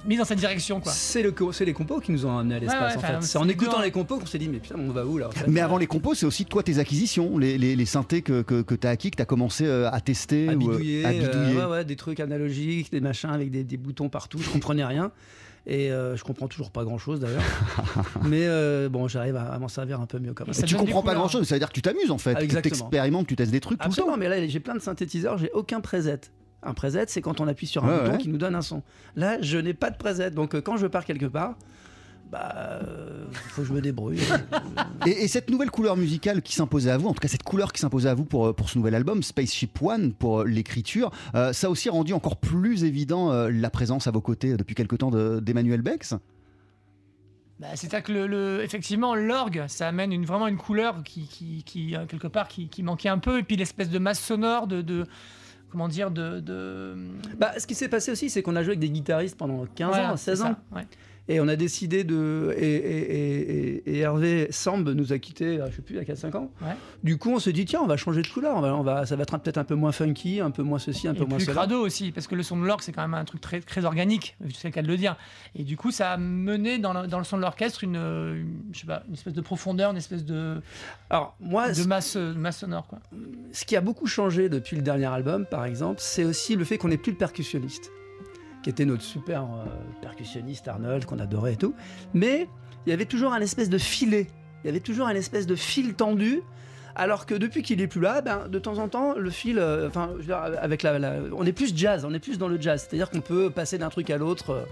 mises 0.06 0.18
dans 0.18 0.24
cette 0.26 0.38
direction. 0.38 0.80
Quoi. 0.80 0.92
C'est 0.92 1.22
le 1.22 1.34
c'est 1.52 1.64
les 1.64 1.72
compos 1.72 1.98
qui 2.00 2.12
nous 2.12 2.26
ont 2.26 2.36
amenés 2.38 2.56
à 2.56 2.58
l'espace 2.58 2.96
Ouais, 2.96 3.02
ouais, 3.02 3.14
en 3.16 3.20
fait. 3.20 3.26
C'est 3.26 3.38
en 3.38 3.48
écoutant 3.48 3.80
les 3.80 3.90
compos 3.90 4.18
qu'on 4.18 4.26
s'est 4.26 4.38
dit 4.38 4.48
mais 4.48 4.58
putain 4.58 4.76
on 4.78 4.90
va 4.90 5.04
où 5.06 5.16
là 5.18 5.28
en 5.28 5.30
fait 5.30 5.46
Mais 5.48 5.60
avant 5.60 5.78
les 5.78 5.86
compos, 5.86 6.14
c'est 6.14 6.26
aussi 6.26 6.44
toi 6.44 6.62
tes 6.62 6.78
acquisitions, 6.78 7.38
les, 7.38 7.56
les, 7.58 7.74
les 7.74 7.86
synthés 7.86 8.20
que, 8.22 8.42
que, 8.42 8.62
que 8.62 8.74
tu 8.74 8.86
as 8.86 8.90
acquis, 8.90 9.10
que 9.10 9.16
tu 9.16 9.22
as 9.22 9.26
commencé 9.26 9.64
euh, 9.66 9.90
à 9.90 10.00
tester 10.00 10.48
à 10.48 10.52
ou, 10.52 10.54
euh, 10.54 10.56
bidouiller, 10.58 11.04
à 11.04 11.08
euh, 11.08 11.12
bidouiller. 11.12 11.56
ouais, 11.58 11.64
ouais, 11.64 11.84
des 11.84 11.96
trucs 11.96 12.20
analogiques, 12.20 12.92
des 12.92 13.00
machins 13.00 13.30
avec 13.30 13.50
des, 13.50 13.64
des 13.64 13.76
boutons 13.78 14.08
partout. 14.10 14.38
Je 14.38 14.50
comprenais 14.50 14.84
rien. 14.84 15.10
Et 15.66 15.90
euh, 15.90 16.14
je 16.14 16.24
comprends 16.24 16.46
toujours 16.46 16.70
pas 16.70 16.84
grand 16.84 16.98
chose 16.98 17.20
d'ailleurs. 17.20 17.40
Mais 18.24 18.42
euh, 18.44 18.90
bon, 18.90 19.08
j'arrive 19.08 19.36
à, 19.36 19.44
à 19.54 19.58
m'en 19.58 19.68
servir 19.68 19.98
un 20.02 20.04
peu 20.04 20.18
mieux 20.18 20.34
quand 20.34 20.46
même. 20.46 20.54
Et 20.54 20.62
tu 20.64 20.74
comprends 20.76 21.00
pas 21.00 21.12
couleurs. 21.12 21.20
grand 21.22 21.28
chose, 21.28 21.48
ça 21.48 21.54
veut 21.54 21.58
dire 21.58 21.68
que 21.70 21.72
tu 21.74 21.80
t'amuses 21.80 22.10
en 22.10 22.18
fait, 22.18 22.32
Ah, 22.32 22.34
que 22.34 22.40
tu 22.40 22.44
exactement. 22.44 22.74
expérimentes, 22.74 23.26
tu 23.26 23.34
testes 23.36 23.50
des 23.52 23.60
trucs 23.60 23.78
tout 23.78 23.84
le 23.84 23.88
Absolument, 23.88 24.12
temps. 24.12 24.18
mais 24.18 24.28
là 24.28 24.46
j'ai 24.46 24.60
plein 24.60 24.74
de 24.74 24.80
synthétiseurs, 24.80 25.38
j'ai 25.38 25.50
aucun 25.54 25.80
preset. 25.80 26.20
Un 26.64 26.74
preset, 26.74 27.04
c'est 27.08 27.20
quand 27.20 27.40
on 27.40 27.46
appuie 27.48 27.66
sur 27.66 27.84
un 27.84 27.88
Ouais, 27.88 27.98
bouton 28.00 28.12
ouais. 28.12 28.18
qui 28.18 28.28
nous 28.28 28.38
donne 28.38 28.54
un 28.54 28.62
son. 28.62 28.82
Là, 29.16 29.38
je 29.40 29.58
n'ai 29.58 29.74
pas 29.74 29.90
de 29.90 29.96
preset, 29.96 30.30
donc 30.30 30.54
euh, 30.54 30.60
quand 30.60 30.76
je 30.76 30.86
pars 30.86 31.04
quelque 31.04 31.26
part, 31.26 31.56
bah, 32.32 32.52
euh, 32.56 33.26
faut 33.50 33.62
que 33.62 33.68
je 33.68 33.72
me 33.72 33.80
débrouille. 33.80 34.18
Et, 35.06 35.24
et 35.24 35.28
cette 35.28 35.50
nouvelle 35.50 35.70
couleur 35.70 35.96
musicale 35.96 36.40
qui 36.40 36.54
s'imposait 36.54 36.90
à 36.90 36.96
vous, 36.96 37.08
en 37.08 37.12
tout 37.12 37.20
cas 37.20 37.28
cette 37.28 37.42
couleur 37.42 37.72
qui 37.72 37.80
s'imposait 37.80 38.08
à 38.08 38.14
vous 38.14 38.24
pour, 38.24 38.46
euh, 38.46 38.52
pour 38.54 38.70
ce 38.70 38.78
nouvel 38.78 38.94
album, 38.94 39.22
Spaceship 39.22 39.80
One, 39.82 40.14
pour 40.14 40.44
l'écriture, 40.44 41.10
euh, 41.34 41.52
ça 41.52 41.66
a 41.66 41.70
aussi 41.70 41.90
rendu 41.90 42.12
encore 42.14 42.36
plus 42.38 42.84
évident 42.84 43.30
euh, 43.30 43.50
la 43.50 43.68
présence 43.70 44.06
à 44.06 44.10
vos 44.10 44.22
côtés 44.22 44.56
depuis 44.56 44.74
quelque 44.74 44.96
temps 44.96 45.10
de- 45.10 45.40
d'Emmanuel 45.40 45.82
Bex? 45.82 46.14
Bah, 47.60 47.68
C'est-à-dire 47.76 48.02
que 48.02 48.12
le, 48.12 48.26
le- 48.26 48.62
effectivement 48.64 49.14
l'orgue, 49.14 49.64
ça 49.68 49.86
amène 49.86 50.12
une, 50.12 50.24
vraiment 50.24 50.48
une 50.48 50.56
couleur 50.56 51.02
qui, 51.04 51.26
qui, 51.28 51.62
qui, 51.64 51.94
quelque 52.08 52.26
part 52.26 52.48
qui, 52.48 52.68
qui 52.68 52.82
manquait 52.82 53.10
un 53.10 53.18
peu, 53.18 53.38
et 53.38 53.42
puis 53.42 53.56
l'espèce 53.56 53.90
de 53.90 53.98
masse 53.98 54.20
sonore 54.20 54.66
de, 54.66 54.80
de 54.82 55.06
comment 55.74 55.88
dire 55.88 56.12
de, 56.12 56.38
de... 56.38 56.94
bah, 57.36 57.50
ce 57.58 57.66
qui 57.66 57.74
s'est 57.74 57.88
passé 57.88 58.12
aussi, 58.12 58.30
c'est 58.30 58.42
qu'on 58.42 58.54
a 58.54 58.62
joué 58.62 58.70
avec 58.70 58.78
des 58.78 58.90
guitaristes 58.90 59.36
pendant 59.36 59.66
15 59.74 59.88
Voilà, 59.88 60.12
ans, 60.12 60.16
c'est 60.16 60.30
16 60.36 60.42
ans. 60.42 60.44
ça, 60.70 60.76
ouais. 60.76 60.86
Et 61.26 61.40
on 61.40 61.48
a 61.48 61.56
décidé 61.56 62.04
de. 62.04 62.54
Et, 62.58 62.66
et- 62.74 63.14
et- 63.14 63.78
et- 63.88 63.94
et 63.94 63.98
Hervé 64.00 64.48
Samb 64.50 64.86
nous 64.90 65.12
a 65.14 65.18
quittés, 65.18 65.58
je 65.70 65.76
sais 65.76 65.80
plus, 65.82 65.94
il 65.94 65.98
y 65.98 66.00
a 66.00 66.04
4-5 66.04 66.34
ans. 66.36 66.50
Ouais. 66.60 66.74
Du 67.02 67.16
coup, 67.16 67.30
on 67.30 67.38
s'est 67.38 67.52
dit, 67.54 67.64
tiens, 67.64 67.80
on 67.82 67.86
va 67.86 67.96
changer 67.96 68.20
de 68.20 68.28
couleur. 68.28 68.56
On 68.56 68.60
va, 68.60 68.76
on 68.76 68.82
va, 68.82 69.06
ça 69.06 69.16
va 69.16 69.22
être 69.22 69.32
un- 69.34 69.38
peut-être 69.38 69.56
un 69.56 69.64
peu 69.64 69.74
moins 69.74 69.92
funky, 69.92 70.40
un 70.40 70.50
peu 70.50 70.62
moins 70.62 70.78
ceci, 70.78 71.08
un 71.08 71.14
peu 71.14 71.24
moins 71.24 71.38
plus 71.38 71.46
cela. 71.46 71.54
crado 71.62 71.80
aussi, 71.80 72.12
parce 72.12 72.26
que 72.26 72.34
le 72.34 72.42
son 72.42 72.58
de 72.60 72.66
l'orgue, 72.66 72.82
c'est 72.82 72.92
quand 72.92 73.00
même 73.02 73.14
un 73.14 73.24
truc 73.24 73.40
très, 73.40 73.60
très 73.60 73.86
organique, 73.86 74.36
c'est 74.54 74.68
le 74.68 74.72
cas 74.74 74.82
de 74.82 74.86
le 74.88 74.98
dire. 74.98 75.16
Et 75.54 75.62
du 75.64 75.78
coup, 75.78 75.90
ça 75.90 76.12
a 76.12 76.16
mené 76.18 76.78
dans 76.78 76.92
le, 76.92 77.06
dans 77.08 77.18
le 77.18 77.24
son 77.24 77.36
de 77.38 77.42
l'orchestre 77.42 77.84
une, 77.84 77.96
une- 77.96 78.62
je 78.72 78.80
sais 78.80 78.86
pas, 78.86 79.02
une 79.08 79.14
espèce 79.14 79.32
de 79.34 79.40
profondeur, 79.40 79.92
une 79.92 79.96
espèce 79.96 80.26
de, 80.26 80.60
Alors, 81.08 81.36
moi, 81.40 81.72
de 81.72 81.84
masse, 81.84 82.16
de 82.18 82.32
masse 82.34 82.58
sonore. 82.58 82.86
Quoi. 82.86 82.98
ce 83.52 83.64
qui 83.64 83.76
a 83.76 83.80
beaucoup 83.80 84.06
changé 84.06 84.48
depuis 84.50 84.76
le 84.76 84.82
dernier 84.82 85.06
album, 85.06 85.46
par 85.46 85.64
exemple, 85.64 86.00
c'est 86.02 86.24
aussi 86.24 86.54
le 86.56 86.64
fait 86.64 86.76
qu'on 86.76 86.88
n'est 86.88 86.98
plus 86.98 87.12
le 87.12 87.18
percussionniste, 87.18 87.90
qui 88.64 88.70
était 88.70 88.84
notre 88.86 89.02
super 89.02 89.42
euh, 89.42 89.64
percussionniste 90.02 90.66
Arnold, 90.66 91.04
qu'on 91.04 91.18
adorait 91.20 91.52
et 91.52 91.56
tout. 91.56 91.74
Mais 92.14 92.48
il 92.86 92.90
y 92.90 92.92
avait 92.92 93.04
toujours 93.04 93.32
un 93.32 93.40
espèce 93.40 93.68
de 93.70 93.78
filet, 93.78 94.26
il 94.62 94.66
y 94.66 94.70
avait 94.70 94.80
toujours 94.80 95.06
un 95.06 95.14
espèce 95.14 95.46
de 95.46 95.54
fil 95.54 95.94
tendu. 95.94 96.40
Alors 96.96 97.26
que 97.26 97.34
depuis 97.34 97.62
qu'il 97.62 97.80
est 97.80 97.88
plus 97.88 98.00
là, 98.00 98.20
ben, 98.22 98.46
de 98.48 98.58
temps 98.60 98.78
en 98.78 98.88
temps, 98.88 99.14
le 99.16 99.28
fil, 99.30 99.58
euh, 99.58 99.88
enfin, 99.88 100.10
avec 100.62 100.82
la, 100.84 100.98
la- 101.00 101.16
on 101.36 101.44
est 101.44 101.52
plus 101.52 101.76
jazz, 101.76 102.04
on 102.04 102.14
est 102.14 102.20
plus 102.20 102.38
dans 102.38 102.46
le 102.48 102.60
jazz, 102.60 102.86
c'est-à-dire 102.88 103.10
qu'on 103.10 103.20
peut 103.20 103.50
passer 103.50 103.78
d'un 103.78 103.88
truc 103.90 104.10
à 104.10 104.16
l'autre 104.16 104.50
euh, 104.50 104.62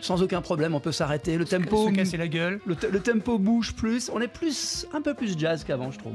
sans 0.00 0.22
aucun 0.22 0.40
problème, 0.40 0.74
on 0.74 0.80
peut 0.80 0.92
s'arrêter, 0.92 1.36
le 1.36 1.44
tempo, 1.44 1.88
Se 1.88 1.94
casser 1.94 2.16
la 2.16 2.28
gueule. 2.28 2.60
le, 2.66 2.74
te- 2.76 2.86
le 2.86 3.00
tempo 3.00 3.38
bouge 3.38 3.74
plus, 3.74 4.10
on 4.14 4.20
est 4.20 4.28
plus, 4.28 4.86
un 4.92 5.00
peu 5.02 5.14
plus 5.14 5.38
jazz 5.38 5.64
qu'avant, 5.64 5.90
je 5.90 5.98
trouve. 5.98 6.12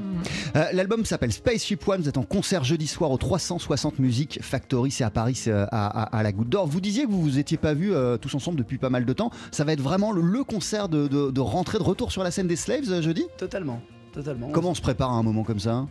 Euh, 0.56 0.64
L'album 0.72 1.04
s'appelle 1.04 1.32
Spaceship 1.32 1.86
One, 1.88 2.02
vous 2.02 2.08
êtes 2.08 2.18
en 2.18 2.22
concert 2.22 2.64
jeudi 2.64 2.86
soir 2.86 3.10
au 3.10 3.16
360 3.18 3.98
Music 3.98 4.38
Factory, 4.42 4.90
c'est 4.90 5.04
à 5.04 5.10
Paris, 5.10 5.34
c'est 5.34 5.50
euh, 5.52 5.64
à, 5.70 5.86
à- 6.02 6.18
à 6.18 6.22
la 6.22 6.32
Goutte 6.32 6.48
d'Or. 6.48 6.66
Vous 6.66 6.80
disiez 6.80 7.04
que 7.04 7.10
vous 7.10 7.22
vous 7.22 7.38
étiez 7.38 7.56
pas 7.56 7.74
vus 7.74 7.92
euh, 7.94 8.16
tous 8.16 8.34
ensemble 8.34 8.58
depuis 8.58 8.78
pas 8.78 8.90
mal 8.90 9.04
de 9.04 9.12
temps, 9.12 9.30
ça 9.50 9.64
va 9.64 9.72
être 9.72 9.80
vraiment 9.82 10.12
le, 10.12 10.20
le 10.22 10.44
concert 10.44 10.88
de, 10.88 11.06
de- 11.08 11.30
de 11.30 11.40
rentrée, 11.40 11.78
de 11.78 11.82
retour 11.82 12.12
sur 12.12 12.22
la 12.22 12.30
scène 12.30 12.46
des 12.46 12.56
Slaves 12.56 13.00
jeudi? 13.02 13.24
Totalement, 13.36 13.80
totalement. 14.12 14.48
Comment 14.50 14.70
on 14.70 14.74
se 14.74 14.82
prépare 14.82 15.10
à 15.10 15.14
un 15.14 15.22
moment 15.22 15.44
comme 15.44 15.60
ça 15.60 15.86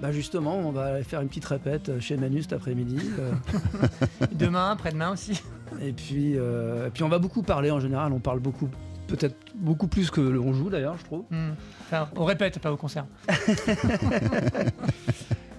Bah 0.00 0.12
justement, 0.12 0.56
on 0.56 0.70
va 0.72 0.94
aller 0.94 1.04
faire 1.04 1.20
une 1.20 1.28
petite 1.28 1.44
répète 1.44 2.00
chez 2.00 2.16
Manu 2.16 2.40
cet 2.42 2.54
après-midi. 2.54 2.98
euh, 3.18 3.32
Demain, 4.32 4.70
après-demain 4.70 5.10
aussi. 5.12 5.42
et, 5.82 5.92
puis, 5.92 6.38
euh, 6.38 6.86
et 6.86 6.90
puis 6.90 7.02
on 7.02 7.08
va 7.10 7.18
beaucoup 7.18 7.42
parler 7.42 7.70
en 7.70 7.80
général, 7.80 8.12
on 8.14 8.18
parle 8.20 8.40
beaucoup, 8.40 8.70
peut-être 9.08 9.36
beaucoup 9.56 9.88
plus 9.88 10.10
que 10.10 10.20
l'on 10.22 10.54
joue 10.54 10.70
d'ailleurs, 10.70 10.96
je 10.98 11.04
trouve. 11.04 11.24
Hmm. 11.30 11.50
Enfin, 11.86 12.08
on 12.16 12.24
répète, 12.24 12.58
pas 12.60 12.72
au 12.72 12.76
concert. 12.78 13.04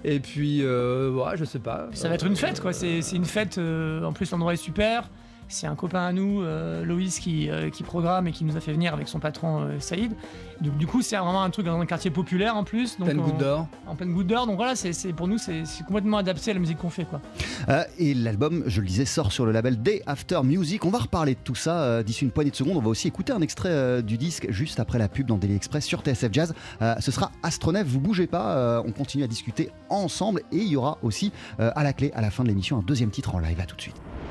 Et 0.04 0.20
puis, 0.20 0.62
euh, 0.64 1.12
ouais, 1.12 1.38
je 1.38 1.46
sais 1.46 1.60
pas. 1.60 1.88
Ça 1.94 2.10
va 2.10 2.16
être 2.16 2.26
une 2.26 2.36
fête, 2.36 2.60
quoi. 2.60 2.74
C'est 2.74 3.02
c'est 3.04 3.16
une 3.16 3.26
fête. 3.26 3.58
euh, 3.60 4.04
en 4.04 4.14
plus, 4.14 4.32
l'endroit 4.32 4.54
est 4.54 4.58
super. 4.58 5.10
C'est 5.52 5.68
un 5.68 5.76
copain 5.76 6.06
à 6.06 6.14
nous, 6.14 6.42
euh, 6.42 6.84
Loïs, 6.86 7.20
qui, 7.20 7.50
euh, 7.50 7.70
qui 7.70 7.84
programme 7.84 8.28
et 8.28 8.32
qui 8.32 8.46
nous 8.46 8.56
a 8.56 8.60
fait 8.62 8.72
venir 8.72 8.94
avec 8.94 9.08
son 9.08 9.20
patron 9.20 9.62
euh, 9.64 9.80
Saïd. 9.80 10.14
Donc, 10.62 10.78
du 10.78 10.88
coup, 10.88 11.02
c'est 11.02 11.18
vraiment 11.18 11.44
un 11.44 11.50
truc 11.50 11.66
dans 11.66 11.80
un 11.80 11.86
quartier 11.86 12.10
populaire 12.10 12.56
en 12.56 12.64
plus. 12.64 12.98
Donc, 12.98 13.10
Pleine 13.10 13.20
on- 13.20 13.26
goutte 13.26 13.38
d'or. 13.38 13.68
En 13.86 13.96
pleine 13.96 14.14
goutte 14.14 14.28
d'or. 14.28 14.48
Donc 14.48 14.56
voilà, 14.56 14.76
c'est 14.76 15.12
pour 15.14 15.28
nous, 15.28 15.38
c'est 15.38 15.64
complètement 15.86 16.18
adapté 16.18 16.52
à 16.52 16.54
la 16.54 16.60
musique 16.60 16.78
qu'on 16.78 16.90
fait, 16.90 17.06
quoi. 17.06 17.20
Et 17.98 18.14
l'album, 18.14 18.64
je 18.68 18.80
le 18.82 18.88
disais, 18.88 19.06
sort 19.06 19.32
sur 19.32 19.46
le 19.46 19.52
label 19.52 19.82
Day 19.82 20.02
After 20.06 20.40
Music. 20.44 20.86
On 20.86 20.90
va 20.90 21.00
reparler 21.00 21.34
de 21.36 21.40
tout 21.44 21.56
ça 21.56 22.02
d'ici 22.04 22.24
une 22.24 22.32
poignée 22.32 22.52
de 22.52 22.56
secondes. 22.56 22.78
On 22.78 22.82
va 22.82 22.90
aussi 22.90 23.08
écouter 23.08 23.34
un 23.34 23.42
extrait 23.42 24.02
du 24.04 24.18
disque 24.18 24.48
juste 24.52 24.80
après 24.80 25.00
la 25.00 25.10
pub 25.10 25.28
dans 25.28 25.38
Daily 25.38 25.56
Express 25.56 25.86
sur 25.86 26.02
TSF 26.02 26.30
Jazz. 26.32 26.54
Ce 27.00 27.12
sera 27.12 27.32
Astronef, 27.44 27.86
vous 27.88 28.00
bougez 28.00 28.28
pas, 28.28 28.82
on 28.86 28.92
continue 28.92 29.24
à 29.24 29.28
discuter 29.28 29.70
ensemble 29.90 30.42
et 30.52 30.58
il 30.58 30.68
y 30.68 30.76
aura 30.76 30.98
aussi 31.04 31.32
à 31.60 31.84
la 31.84 31.94
clé, 31.94 32.12
à 32.16 32.22
la 32.22 32.32
fin 32.32 32.44
de 32.44 32.50
l'émission, 32.50 32.78
un 32.78 32.84
deuxième 32.84 33.10
titre 33.10 33.36
en 33.36 33.40
live. 33.40 33.60
À 33.60 33.66
tout 33.66 33.76
de 33.76 33.82
suite. 33.82 33.96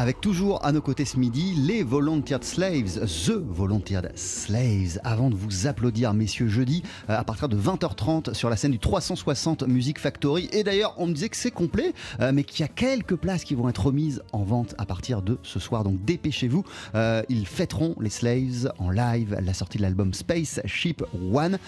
Avec 0.00 0.20
toujours 0.20 0.64
à 0.64 0.70
nos 0.70 0.80
côtés 0.80 1.04
ce 1.04 1.16
midi 1.16 1.54
les 1.56 1.82
Volunteered 1.82 2.44
Slaves, 2.44 3.00
The 3.00 3.32
Volunteered 3.32 4.12
Slaves. 4.14 5.00
Avant 5.02 5.28
de 5.28 5.34
vous 5.34 5.66
applaudir, 5.66 6.14
messieurs, 6.14 6.46
jeudi, 6.46 6.84
euh, 7.10 7.18
à 7.18 7.24
partir 7.24 7.48
de 7.48 7.56
20h30 7.56 8.32
sur 8.32 8.48
la 8.48 8.54
scène 8.54 8.70
du 8.70 8.78
360 8.78 9.64
Music 9.66 9.98
Factory. 9.98 10.48
Et 10.52 10.62
d'ailleurs, 10.62 10.94
on 10.98 11.08
me 11.08 11.12
disait 11.14 11.28
que 11.28 11.36
c'est 11.36 11.50
complet, 11.50 11.94
euh, 12.20 12.30
mais 12.32 12.44
qu'il 12.44 12.60
y 12.60 12.62
a 12.62 12.68
quelques 12.68 13.16
places 13.16 13.42
qui 13.42 13.56
vont 13.56 13.68
être 13.68 13.86
remises 13.86 14.22
en 14.30 14.44
vente 14.44 14.76
à 14.78 14.86
partir 14.86 15.20
de 15.20 15.36
ce 15.42 15.58
soir. 15.58 15.82
Donc 15.82 16.04
dépêchez-vous. 16.04 16.62
Euh, 16.94 17.24
ils 17.28 17.44
fêteront 17.44 17.96
les 18.00 18.10
Slaves 18.10 18.72
en 18.78 18.90
live, 18.90 19.36
la 19.42 19.52
sortie 19.52 19.78
de 19.78 19.82
l'album 19.82 20.14
Space 20.14 20.60
Ship 20.64 21.02
One. 21.32 21.58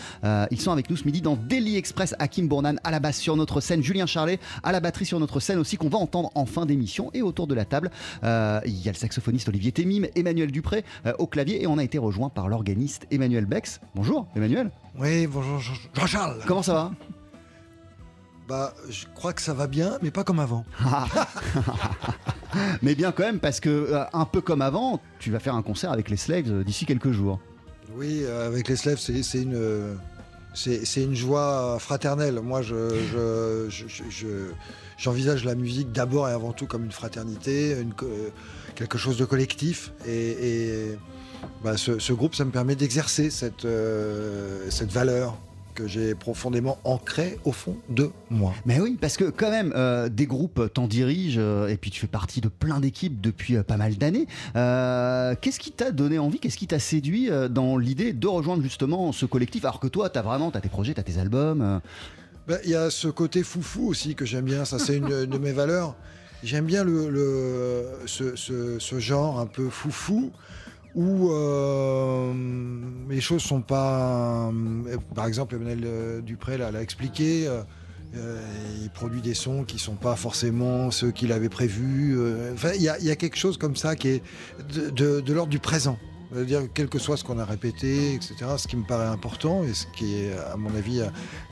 Ils 0.52 0.60
sont 0.60 0.70
avec 0.70 0.88
nous 0.88 0.96
ce 0.96 1.04
midi 1.04 1.20
dans 1.20 1.34
Daily 1.34 1.76
Express. 1.76 2.14
Hakim 2.20 2.46
Bournan 2.46 2.76
à 2.84 2.92
la 2.92 3.00
basse 3.00 3.18
sur 3.18 3.34
notre 3.34 3.60
scène, 3.60 3.82
Julien 3.82 4.06
Charlet 4.06 4.38
à 4.62 4.70
la 4.70 4.78
batterie 4.78 5.06
sur 5.06 5.18
notre 5.18 5.40
scène 5.40 5.58
aussi, 5.58 5.76
qu'on 5.76 5.88
va 5.88 5.98
entendre 5.98 6.30
en 6.36 6.46
fin 6.46 6.64
d'émission. 6.64 7.10
Et 7.12 7.22
autour 7.22 7.48
de 7.48 7.56
la 7.56 7.64
table, 7.64 7.90
euh, 8.24 8.60
il 8.64 8.80
y 8.80 8.88
a 8.88 8.92
le 8.92 8.96
saxophoniste 8.96 9.48
Olivier 9.48 9.72
Témim, 9.72 10.06
Emmanuel 10.14 10.50
Dupré 10.50 10.84
euh, 11.06 11.12
au 11.18 11.26
clavier 11.26 11.62
et 11.62 11.66
on 11.66 11.78
a 11.78 11.84
été 11.84 11.98
rejoint 11.98 12.28
par 12.28 12.48
l'organiste 12.48 13.06
Emmanuel 13.10 13.46
Bex. 13.46 13.80
Bonjour 13.94 14.26
Emmanuel. 14.34 14.70
Oui, 14.98 15.26
bonjour 15.26 15.60
Jean-Charles. 15.94 16.40
Comment 16.46 16.62
ça 16.62 16.72
va? 16.72 16.92
Bah, 18.48 18.74
je 18.88 19.04
crois 19.14 19.32
que 19.32 19.40
ça 19.40 19.54
va 19.54 19.68
bien, 19.68 19.98
mais 20.02 20.10
pas 20.10 20.24
comme 20.24 20.40
avant. 20.40 20.64
Mais 22.82 22.96
bien 22.96 23.12
quand 23.12 23.22
même 23.22 23.38
parce 23.38 23.60
que 23.60 23.68
euh, 23.68 24.04
un 24.12 24.24
peu 24.24 24.40
comme 24.40 24.60
avant, 24.60 25.00
tu 25.20 25.30
vas 25.30 25.38
faire 25.38 25.54
un 25.54 25.62
concert 25.62 25.92
avec 25.92 26.10
les 26.10 26.16
Slaves 26.16 26.64
d'ici 26.64 26.84
quelques 26.84 27.12
jours. 27.12 27.38
Oui, 27.94 28.24
avec 28.26 28.66
les 28.66 28.74
Slaves, 28.74 28.98
c'est 28.98 29.42
une, 29.42 29.96
c'est 30.54 31.02
une 31.02 31.14
joie 31.14 31.76
fraternelle. 31.78 32.40
Moi, 32.40 32.62
je, 32.62 32.90
je- 33.12 33.66
je- 33.68 33.88
je- 33.88 34.10
je- 34.10 34.50
j'envisage 34.98 35.44
la 35.44 35.54
musique 35.54 35.92
d'abord 35.92 36.28
et 36.28 36.32
avant 36.32 36.52
tout 36.52 36.66
comme 36.66 36.84
une 36.84 36.92
fraternité, 36.92 37.76
quelque 38.74 38.98
chose 38.98 39.16
de 39.16 39.24
collectif. 39.24 39.92
Et, 40.06 40.92
bah, 41.64 41.76
ce, 41.76 42.12
groupe, 42.12 42.34
ça 42.34 42.44
me 42.44 42.50
permet 42.50 42.74
d'exercer 42.74 43.30
cette, 43.30 43.64
euh, 43.64 44.66
cette 44.70 44.92
valeur 44.92 45.36
que 45.74 45.86
j'ai 45.86 46.14
profondément 46.14 46.78
ancrée 46.84 47.38
au 47.44 47.52
fond 47.52 47.76
de 47.88 48.10
moi. 48.30 48.52
Mais 48.66 48.80
oui, 48.80 48.96
parce 49.00 49.16
que 49.16 49.24
quand 49.24 49.50
même, 49.50 49.72
euh, 49.76 50.08
des 50.08 50.26
groupes 50.26 50.72
t'en 50.72 50.86
dirigent 50.86 51.40
euh, 51.40 51.68
et 51.68 51.76
puis 51.76 51.90
tu 51.90 52.00
fais 52.00 52.06
partie 52.06 52.40
de 52.40 52.48
plein 52.48 52.80
d'équipes 52.80 53.20
depuis 53.20 53.56
euh, 53.56 53.62
pas 53.62 53.76
mal 53.76 53.96
d'années. 53.96 54.26
Qu'est-ce 55.40 55.58
qui 55.60 55.72
t'a 55.72 55.90
donné 55.90 56.18
envie, 56.18 56.38
qu'est-ce 56.38 56.56
qui 56.58 56.66
t'a 56.66 56.78
séduit 56.78 57.30
dans 57.50 57.76
l'idée 57.76 58.12
de 58.12 58.26
rejoindre 58.26 58.62
justement 58.62 59.12
ce 59.12 59.26
collectif 59.26 59.64
Alors 59.64 59.80
que 59.80 59.88
toi, 59.88 60.10
t'as 60.10 60.22
vraiment 60.22 60.50
t'as 60.50 60.60
tes 60.60 60.68
projets, 60.68 60.94
t'as 60.94 61.02
tes 61.02 61.18
albums. 61.18 61.80
Ben, 62.48 62.58
Il 62.64 62.70
y 62.70 62.74
a 62.74 62.90
ce 62.90 63.08
côté 63.08 63.42
foufou 63.42 63.86
aussi 63.88 64.14
que 64.14 64.24
j'aime 64.24 64.44
bien, 64.44 64.64
ça 64.64 64.78
c'est 64.78 64.96
une 64.96 65.26
de 65.26 65.38
mes 65.38 65.52
valeurs. 65.52 65.94
J'aime 66.42 66.64
bien 66.64 66.84
le, 66.84 67.10
le- 67.10 67.86
ce, 68.06 68.34
ce- 68.34 68.78
ce 68.78 68.98
genre 68.98 69.38
un 69.40 69.46
peu 69.46 69.68
foufou 69.68 70.30
où 70.94 71.30
euh, 71.30 72.32
les 73.08 73.20
choses 73.20 73.42
sont 73.42 73.62
pas. 73.62 74.50
euh, 74.50 74.96
Par 75.14 75.26
exemple, 75.26 75.54
Emmanuel 75.54 75.82
euh, 75.84 76.20
Dupré 76.20 76.58
l'a 76.58 76.82
expliqué. 76.82 77.48
il 78.14 78.90
produit 78.90 79.20
des 79.20 79.34
sons 79.34 79.64
qui 79.64 79.78
sont 79.78 79.94
pas 79.94 80.16
forcément 80.16 80.90
ceux 80.90 81.10
qu'il 81.12 81.32
avait 81.32 81.48
prévus. 81.48 82.18
Enfin, 82.52 82.70
il 82.74 82.82
y 82.82 82.88
a, 82.88 83.16
quelque 83.16 83.36
chose 83.36 83.56
comme 83.56 83.76
ça 83.76 83.94
qui 83.94 84.08
est 84.08 84.22
de, 84.72 85.32
l'ordre 85.32 85.50
du 85.50 85.60
présent. 85.60 85.98
Quel 86.74 86.88
que 86.88 87.00
soit 87.00 87.16
ce 87.16 87.24
qu'on 87.24 87.40
a 87.40 87.44
répété, 87.44 88.14
etc., 88.14 88.36
ce 88.56 88.68
qui 88.68 88.76
me 88.76 88.86
paraît 88.86 89.08
important 89.08 89.64
et 89.64 89.74
ce 89.74 89.86
qui 89.96 90.14
est, 90.14 90.32
à 90.52 90.56
mon 90.56 90.72
avis, 90.76 91.02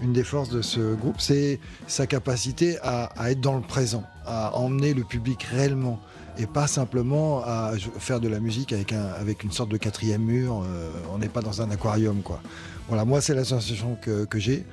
une 0.00 0.12
des 0.12 0.22
forces 0.22 0.50
de 0.50 0.62
ce 0.62 0.94
groupe, 0.94 1.20
c'est 1.20 1.58
sa 1.88 2.06
capacité 2.06 2.78
à 2.82 3.30
être 3.30 3.40
dans 3.40 3.56
le 3.56 3.62
présent, 3.62 4.04
à 4.24 4.56
emmener 4.56 4.94
le 4.94 5.02
public 5.02 5.42
réellement 5.42 6.00
et 6.38 6.46
pas 6.46 6.66
simplement 6.66 7.42
à 7.44 7.72
faire 7.98 8.20
de 8.20 8.28
la 8.28 8.38
musique 8.38 8.72
avec, 8.72 8.92
un, 8.92 9.06
avec 9.20 9.42
une 9.42 9.50
sorte 9.50 9.70
de 9.70 9.76
quatrième 9.76 10.22
mur. 10.22 10.62
euh, 10.62 10.90
on 11.12 11.18
n'est 11.18 11.28
pas 11.28 11.42
dans 11.42 11.60
un 11.62 11.70
aquarium, 11.70 12.22
quoi. 12.22 12.40
Voilà, 12.88 13.04
moi, 13.04 13.20
c'est 13.20 13.34
la 13.34 13.44
sensation 13.44 13.98
que, 14.00 14.26
j'ai, 14.38 14.64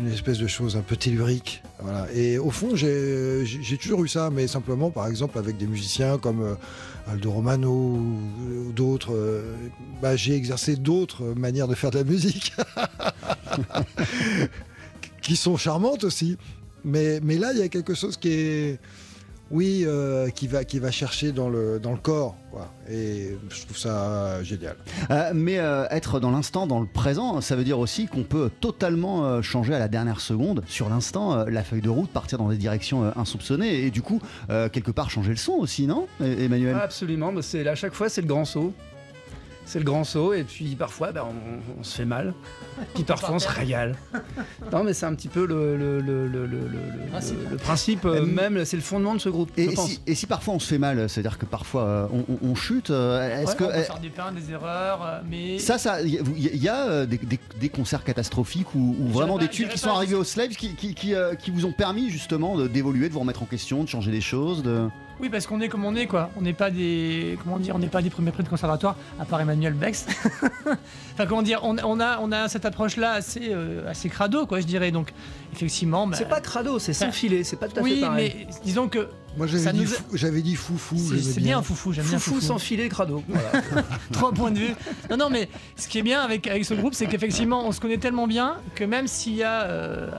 une 0.00 0.10
espèce 0.10 0.38
de 0.38 0.46
chose 0.46 0.76
un 0.76 0.80
peu 0.80 0.96
tellurique. 0.96 1.62
Voilà. 1.80 2.06
Et 2.14 2.38
au 2.38 2.50
fond, 2.50 2.76
j'ai 2.76 3.44
toujours 3.80 4.04
eu 4.04 4.08
ça, 4.08 4.30
mais 4.30 4.46
simplement, 4.46 4.90
par 4.90 5.06
exemple, 5.06 5.38
avec 5.38 5.58
des 5.58 5.66
musiciens 5.66 6.18
comme 6.18 6.42
euh, 6.42 6.54
Aldo 7.10 7.30
Romano 7.30 7.70
ou, 7.70 8.68
ou 8.68 8.72
d'autres, 8.72 9.12
euh, 9.12 9.54
bah, 10.00 10.16
j'ai 10.16 10.34
exercé 10.34 10.76
d'autres 10.76 11.24
manières 11.34 11.68
de 11.68 11.74
faire 11.74 11.90
de 11.90 11.98
la 11.98 12.04
musique 12.04 12.54
qui 15.22 15.36
sont 15.36 15.56
charmantes 15.56 16.04
aussi. 16.04 16.38
Mais, 16.84 17.20
mais 17.22 17.36
là, 17.36 17.52
il 17.52 17.58
y 17.58 17.62
a 17.62 17.68
quelque 17.68 17.94
chose 17.94 18.16
qui 18.16 18.28
est, 18.30 18.80
oui, 19.50 19.84
euh, 19.86 20.28
qui, 20.30 20.46
va, 20.46 20.64
qui 20.64 20.78
va 20.78 20.90
chercher 20.90 21.32
dans 21.32 21.48
le, 21.48 21.78
dans 21.80 21.92
le 21.92 21.98
corps. 21.98 22.36
Quoi. 22.50 22.72
Et 22.90 23.36
je 23.50 23.62
trouve 23.64 23.76
ça 23.78 24.42
génial. 24.42 24.76
Euh, 25.10 25.32
mais 25.34 25.58
euh, 25.58 25.86
être 25.90 26.20
dans 26.20 26.30
l'instant, 26.30 26.66
dans 26.66 26.80
le 26.80 26.86
présent, 26.86 27.40
ça 27.40 27.56
veut 27.56 27.64
dire 27.64 27.78
aussi 27.78 28.06
qu'on 28.06 28.24
peut 28.24 28.50
totalement 28.60 29.24
euh, 29.24 29.42
changer 29.42 29.74
à 29.74 29.78
la 29.78 29.88
dernière 29.88 30.20
seconde, 30.20 30.62
sur 30.66 30.88
l'instant, 30.88 31.32
euh, 31.32 31.44
la 31.48 31.62
feuille 31.62 31.82
de 31.82 31.90
route, 31.90 32.10
partir 32.10 32.38
dans 32.38 32.48
des 32.48 32.56
directions 32.56 33.04
euh, 33.04 33.10
insoupçonnées 33.16 33.84
et 33.84 33.90
du 33.90 34.02
coup, 34.02 34.20
euh, 34.50 34.68
quelque 34.68 34.90
part, 34.90 35.10
changer 35.10 35.30
le 35.30 35.36
son 35.36 35.52
aussi, 35.52 35.86
non, 35.86 36.06
E- 36.20 36.40
Emmanuel? 36.44 36.76
Absolument, 36.76 37.32
c'est 37.40 37.66
à 37.66 37.74
chaque 37.74 37.94
fois 37.94 38.08
c'est 38.08 38.22
le 38.22 38.26
grand 38.28 38.44
saut. 38.44 38.72
C'est 39.70 39.78
le 39.80 39.84
grand 39.84 40.02
saut 40.02 40.32
et 40.32 40.44
puis 40.44 40.76
parfois 40.76 41.12
bah, 41.12 41.28
on, 41.28 41.80
on 41.80 41.84
se 41.84 41.94
fait 41.94 42.06
mal. 42.06 42.32
Puis 42.94 43.02
parfois 43.04 43.32
on 43.32 43.38
se 43.38 43.48
régale. 43.48 43.96
Non 44.72 44.82
mais 44.82 44.94
c'est 44.94 45.04
un 45.04 45.14
petit 45.14 45.28
peu 45.28 45.46
le, 45.46 45.76
le, 45.76 46.00
le, 46.00 46.26
le, 46.26 46.46
le- 46.46 46.66
le- 46.66 47.10
Principe. 47.10 47.38
le- 47.44 47.50
le 47.50 47.56
principe 47.58 48.04
euh, 48.06 48.22
Euh, 48.22 48.24
même, 48.26 48.64
c'est 48.64 48.76
le 48.76 48.82
fondement 48.82 49.14
de 49.14 49.18
ce 49.20 49.28
groupe. 49.28 49.50
et, 49.58 49.66
je 49.66 49.70
et 49.70 49.74
pense. 49.74 49.88
si, 49.90 50.00
et 50.06 50.14
si 50.14 50.26
parfois 50.26 50.54
on 50.54 50.58
se 50.58 50.66
fait 50.68 50.78
mal, 50.78 51.08
c'est-à-dire 51.10 51.36
que 51.36 51.44
parfois 51.44 51.82
euh, 51.84 52.06
on, 52.12 52.24
on- 52.32 52.50
on 52.50 52.54
chute, 52.54 52.90
euh, 52.90 53.42
est-ce 53.42 53.50
Ouais, 53.52 53.56
que 53.56 53.64
on 53.64 53.66
peut 53.68 53.82
faire 53.82 53.98
des 54.00 54.08
pains, 54.08 54.32
des 54.32 54.50
erreurs, 54.52 55.22
mais 55.28 55.58
ça, 55.58 55.76
ça, 55.76 56.00
il 56.00 56.14
y, 56.14 56.18
a- 56.18 56.22
il 56.54 56.62
y 56.62 56.68
a 56.68 57.04
des, 57.04 57.18
des- 57.18 57.38
des 57.60 57.68
concerts 57.68 58.04
catastrophiques 58.04 58.74
ou, 58.74 58.96
ou 59.00 59.08
vraiment 59.08 59.36
pas- 59.36 59.42
des 59.44 59.48
tubes 59.50 59.68
qui 59.68 59.78
sont 59.78 59.90
arrivés 59.90 60.14
aux 60.14 60.24
Slaves 60.24 60.50
qui, 60.56 60.74
qui, 60.76 60.94
qui, 60.94 61.14
euh, 61.14 61.34
qui 61.34 61.50
vous 61.50 61.66
ont 61.66 61.72
permis 61.72 62.08
justement 62.10 62.56
d'évoluer, 62.66 63.08
de 63.08 63.12
vous 63.12 63.20
remettre 63.20 63.42
en 63.42 63.46
question, 63.46 63.84
de 63.84 63.88
changer 63.88 64.10
des 64.12 64.22
choses. 64.22 64.62
De... 64.62 64.88
oui, 65.20 65.28
parce 65.28 65.46
qu'on 65.46 65.60
est 65.60 65.68
comme 65.68 65.84
on 65.84 65.94
est 65.96 66.06
quoi. 66.06 66.30
On 66.36 66.42
n'est 66.42 66.52
pas 66.52 66.70
des 66.70 67.38
comment 67.42 67.58
dire, 67.58 67.74
on 67.74 67.78
n'est 67.78 67.88
pas 67.88 68.02
des 68.02 68.10
premiers 68.10 68.30
prix 68.30 68.42
de 68.44 68.48
conservatoire, 68.48 68.96
à 69.18 69.24
part 69.24 69.40
Emmanuel 69.40 69.72
Bex. 69.74 70.06
enfin 71.14 71.26
comment 71.26 71.42
dire, 71.42 71.60
on, 71.62 71.76
on 71.84 72.00
a 72.00 72.18
on 72.20 72.32
a 72.32 72.48
cette 72.48 72.64
approche 72.64 72.96
là 72.96 73.12
assez 73.12 73.48
euh, 73.50 73.88
assez 73.90 74.08
crado 74.08 74.46
quoi, 74.46 74.60
je 74.60 74.66
dirais. 74.66 74.90
Donc 74.90 75.12
effectivement, 75.52 76.06
bah, 76.06 76.16
C'est 76.16 76.28
pas 76.28 76.40
crado, 76.40 76.78
c'est 76.78 76.92
sans 76.92 77.10
filet, 77.12 77.42
c'est 77.44 77.56
pas 77.56 77.66
tout 77.68 77.80
à 77.80 77.82
fait 77.82 77.82
oui, 77.84 78.00
pareil. 78.00 78.34
mais 78.36 78.46
disons 78.64 78.88
que 78.88 79.08
Moi, 79.36 79.46
j'avais 79.46 79.72
dit, 79.72 79.84
a- 79.84 80.30
dit 80.42 80.54
foufou. 80.56 80.96
c'est 80.98 81.22
c'est 81.22 81.40
bien 81.40 81.62
foufou, 81.62 81.92
j'aime 81.92 82.04
bien 82.06 82.18
Foufou 82.18 82.34
foufou. 82.36 82.46
sans 82.46 82.58
filet, 82.58 82.88
crado. 82.88 83.22
Voilà. 83.28 83.50
Trois 84.12 84.32
points 84.32 84.50
de 84.50 84.58
vue. 84.58 84.74
Non, 85.10 85.16
non, 85.16 85.30
mais 85.30 85.48
ce 85.76 85.88
qui 85.88 85.98
est 85.98 86.02
bien 86.02 86.20
avec, 86.20 86.46
avec 86.46 86.64
ce 86.64 86.74
groupe, 86.74 86.94
c'est 86.94 87.06
qu'effectivement, 87.06 87.66
on 87.66 87.72
se 87.72 87.80
connaît 87.80 87.98
tellement 87.98 88.26
bien 88.26 88.56
que 88.74 88.84
même 88.84 89.06
s'il 89.08 89.34
y 89.34 89.42
a. 89.42 89.62
euh, 89.62 90.10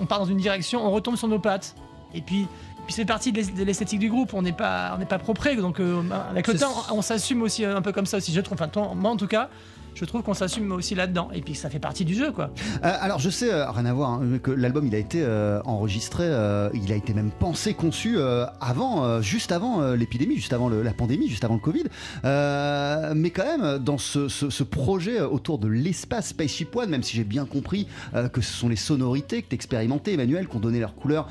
on 0.00 0.06
part 0.06 0.18
dans 0.18 0.24
une 0.24 0.38
direction, 0.38 0.84
on 0.84 0.90
retombe 0.90 1.16
sur 1.16 1.28
nos 1.28 1.38
pattes. 1.38 1.74
Et 2.14 2.20
puis. 2.22 2.46
Puis 2.86 2.92
c'est 2.94 3.04
partie 3.04 3.32
de 3.32 3.38
l'es- 3.40 3.52
de 3.52 3.64
l'esthétique 3.64 3.98
du 3.98 4.10
groupe, 4.10 4.34
on 4.34 4.42
n'est 4.42 4.52
pas, 4.52 4.92
on 4.94 4.98
n'est 4.98 5.06
pas 5.06 5.18
propre, 5.18 5.48
donc 5.54 5.80
euh, 5.80 6.02
avec 6.30 6.46
le 6.46 6.58
temps, 6.58 6.74
on 6.92 7.00
s'assume 7.02 7.42
aussi 7.42 7.64
un 7.64 7.80
peu 7.82 7.92
comme 7.92 8.06
ça 8.06 8.18
aussi. 8.18 8.32
Je 8.32 8.40
trouve, 8.40 8.56
enfin 8.60 8.68
toi, 8.68 8.92
moi 8.94 9.10
en 9.10 9.16
tout 9.16 9.26
cas, 9.26 9.48
je 9.94 10.04
trouve 10.04 10.22
qu'on 10.22 10.34
s'assume 10.34 10.72
aussi 10.72 10.94
là-dedans. 10.94 11.28
Et 11.32 11.40
puis 11.40 11.54
ça 11.54 11.70
fait 11.70 11.78
partie 11.78 12.04
du 12.04 12.14
jeu, 12.14 12.32
quoi. 12.32 12.50
Euh, 12.84 12.92
alors 13.00 13.18
je 13.18 13.30
sais, 13.30 13.52
euh, 13.52 13.70
rien 13.70 13.86
à 13.86 13.92
voir, 13.92 14.10
hein, 14.10 14.38
que 14.42 14.50
l'album 14.50 14.86
il 14.86 14.94
a 14.94 14.98
été 14.98 15.22
euh, 15.22 15.60
enregistré, 15.64 16.24
il 16.74 16.92
a 16.92 16.96
été 16.96 17.14
même 17.14 17.30
pensé, 17.30 17.74
conçu 17.74 18.18
avant, 18.60 19.20
juste 19.20 19.52
avant 19.52 19.92
l'épidémie, 19.92 20.36
juste 20.36 20.52
avant 20.52 20.68
la 20.68 20.92
pandémie, 20.92 21.28
juste 21.28 21.44
avant 21.44 21.54
le 21.54 21.60
Covid. 21.60 21.84
Mais 22.22 23.30
quand 23.30 23.44
même, 23.44 23.78
dans 23.78 23.98
ce, 23.98 24.62
projet 24.64 25.20
autour 25.20 25.58
de 25.58 25.68
l'espace 25.68 26.28
Spaceship 26.28 26.74
One, 26.74 26.90
même 26.90 27.02
si 27.02 27.16
j'ai 27.16 27.24
bien 27.24 27.44
compris 27.44 27.86
que 28.32 28.40
ce 28.40 28.52
sont 28.52 28.68
les 28.68 28.76
sonorités 28.76 29.42
que 29.42 29.48
tu 29.48 29.54
expérimentais, 29.54 30.14
Emmanuel, 30.14 30.48
qui 30.48 30.56
ont 30.56 30.60
donné 30.60 30.80
leur 30.80 30.94
couleur 30.94 31.28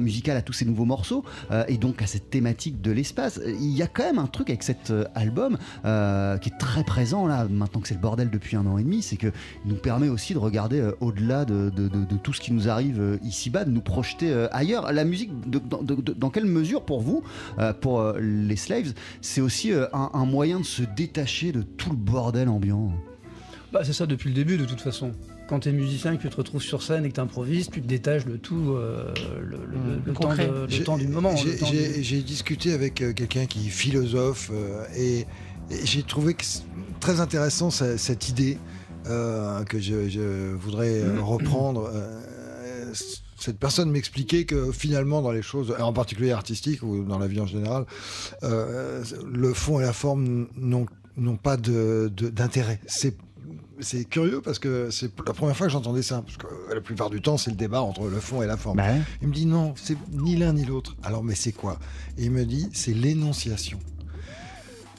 musicale 0.00 0.36
à 0.36 0.42
tous 0.42 0.52
ces 0.52 0.64
nouveaux 0.64 0.84
morceaux, 0.84 1.24
et 1.68 1.78
donc 1.78 2.02
à 2.02 2.06
cette 2.06 2.30
thématique 2.30 2.80
de 2.80 2.90
l'espace, 2.90 3.40
il 3.46 3.76
y 3.76 3.82
a 3.82 3.86
quand 3.86 4.04
même 4.04 4.18
un 4.18 4.26
truc 4.26 4.50
avec 4.50 4.62
cet 4.62 4.92
album 5.14 5.56
qui 5.82 6.48
est 6.48 6.58
très 6.58 6.84
présent 6.84 7.26
là, 7.26 7.46
maintenant 7.48 7.80
que 7.80 7.88
c'est 7.88 7.95
le 7.96 8.00
bordel 8.02 8.30
depuis 8.30 8.56
un 8.56 8.66
an 8.66 8.78
et 8.78 8.82
demi, 8.84 9.02
c'est 9.02 9.16
que 9.16 9.28
il 9.64 9.70
nous 9.72 9.76
permet 9.78 10.08
aussi 10.08 10.32
de 10.34 10.38
regarder 10.38 10.80
euh, 10.80 10.92
au-delà 11.00 11.44
de, 11.44 11.70
de- 11.70 11.88
de- 11.88 12.04
de 12.04 12.16
tout 12.22 12.32
ce 12.32 12.40
qui 12.40 12.52
nous 12.52 12.68
arrive 12.68 13.00
euh, 13.00 13.16
ici-bas, 13.24 13.64
de 13.64 13.70
nous 13.70 13.80
projeter 13.80 14.30
euh, 14.30 14.46
ailleurs. 14.52 14.92
La 14.92 15.04
musique, 15.04 15.30
de- 15.50 15.58
dans- 15.58 15.82
de- 15.82 15.94
de- 15.96 16.12
dans 16.12 16.30
quelle 16.30 16.46
mesure 16.46 16.82
pour 16.82 17.00
vous, 17.00 17.22
euh, 17.58 17.72
pour 17.72 18.00
euh, 18.00 18.18
les 18.20 18.56
Slaves, 18.56 18.92
c'est 19.20 19.40
aussi 19.40 19.72
euh, 19.72 19.86
un, 19.92 20.10
un 20.14 20.24
moyen 20.26 20.60
de 20.60 20.64
se 20.64 20.82
détacher 20.82 21.52
de 21.52 21.62
tout 21.62 21.90
le 21.90 21.96
bordel 21.96 22.48
ambiant? 22.48 22.92
Bah, 23.72 23.80
c'est 23.84 23.92
ça 23.92 24.06
depuis 24.06 24.28
le 24.28 24.34
début 24.34 24.56
de 24.56 24.64
toute 24.64 24.80
façon. 24.80 25.10
Quand 25.48 25.60
tu 25.60 25.68
es 25.68 25.72
musicien 25.72 26.12
et 26.12 26.16
que 26.16 26.22
tu 26.22 26.28
te 26.28 26.36
retrouves 26.36 26.62
sur 26.62 26.82
scène 26.82 27.04
et 27.04 27.08
que 27.08 27.14
tu 27.14 27.20
improvises, 27.20 27.68
tu 27.70 27.80
te 27.80 27.86
détaches 27.86 28.26
de 28.26 28.36
tout 28.36 28.72
euh, 28.74 29.12
le, 29.40 29.58
le- 29.58 30.00
le 30.04 30.12
temps, 30.12 30.32
le 30.32 30.66
J'ai- 30.68 30.82
temps 30.82 30.96
du 30.98 31.06
moment. 31.06 31.36
j'ai- 31.36 31.56
temps 31.56 31.70
du- 31.70 32.22
discuté 32.22 32.72
avec 32.72 32.94
quelqu'un 32.94 33.46
qui 33.46 33.66
est 33.66 33.70
philosophe 33.70 34.50
euh, 34.52 34.82
et 34.96 35.24
j'ai 35.84 36.02
trouvé 36.02 36.34
que 36.34 36.44
très 37.00 37.20
intéressant 37.20 37.70
ce- 37.70 37.96
cette 37.96 38.28
idée 38.28 38.58
euh, 39.06 39.62
que 39.64 39.78
je, 39.78 40.08
je 40.08 40.52
voudrais 40.54 41.00
euh, 41.02 41.20
reprendre. 41.20 41.90
Euh, 41.94 42.92
cette 43.38 43.58
personne 43.58 43.90
m'expliquait 43.90 44.44
que 44.44 44.72
finalement 44.72 45.20
dans 45.22 45.30
les 45.30 45.42
choses, 45.42 45.74
en 45.78 45.92
particulier 45.92 46.32
artistiques 46.32 46.82
ou 46.82 47.04
dans 47.04 47.18
la 47.18 47.26
vie 47.28 47.40
en 47.40 47.46
général, 47.46 47.84
le 48.42 49.52
fond 49.54 49.78
et 49.80 49.82
la 49.82 49.92
forme 49.92 50.46
n'ont 50.56 51.36
pas 51.36 51.56
de- 51.56 52.10
de- 52.14 52.30
d'intérêt. 52.30 52.80
C'est 53.78 54.04
curieux 54.06 54.40
parce 54.40 54.58
que 54.58 54.88
c'est 54.90 55.10
la 55.26 55.34
première 55.34 55.54
fois 55.56 55.66
que 55.66 55.72
j'entendais 55.72 56.00
ça. 56.02 56.22
Parce 56.22 56.38
que 56.38 56.46
la 56.74 56.80
plupart 56.80 57.10
du 57.10 57.20
temps, 57.20 57.36
c'est 57.36 57.50
le 57.50 57.56
débat 57.56 57.82
entre 57.82 58.08
le 58.08 58.18
fond 58.20 58.42
et 58.42 58.46
la 58.46 58.56
forme. 58.56 58.78
Il 59.20 59.28
me 59.28 59.34
dit 59.34 59.44
non, 59.46 59.74
c'est 59.76 59.98
ni 60.12 60.34
l'un 60.36 60.54
ni 60.54 60.64
l'autre. 60.64 60.96
Alors, 61.02 61.22
mais 61.22 61.34
c'est 61.34 61.52
quoi? 61.52 61.78
Et 62.16 62.24
il 62.24 62.30
me 62.30 62.44
dit 62.46 62.70
c'est 62.72 62.94
l'énonciation. 62.94 63.78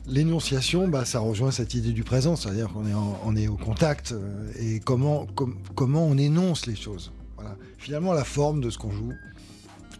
L'énonciation, 0.07 0.87
bah, 0.87 1.03
ça 1.05 1.19
rejoint 1.19 1.51
cette 1.51 1.73
idée 1.73 1.91
du 1.91 2.03
présent, 2.03 2.35
c'est-à-dire 2.35 2.69
qu'on 2.71 3.35
est, 3.35 3.47
au 3.47 3.57
contact 3.57 4.13
euh, 4.13 4.51
et 4.59 4.79
comment, 4.79 5.25
com- 5.35 5.55
comment 5.75 6.05
on 6.05 6.17
énonce 6.17 6.65
les 6.65 6.75
choses. 6.75 7.11
Finalement, 7.77 8.13
la 8.13 8.23
forme 8.23 8.61
de 8.61 8.69
ce 8.69 8.77
qu'on 8.77 8.91
joue, 8.91 9.13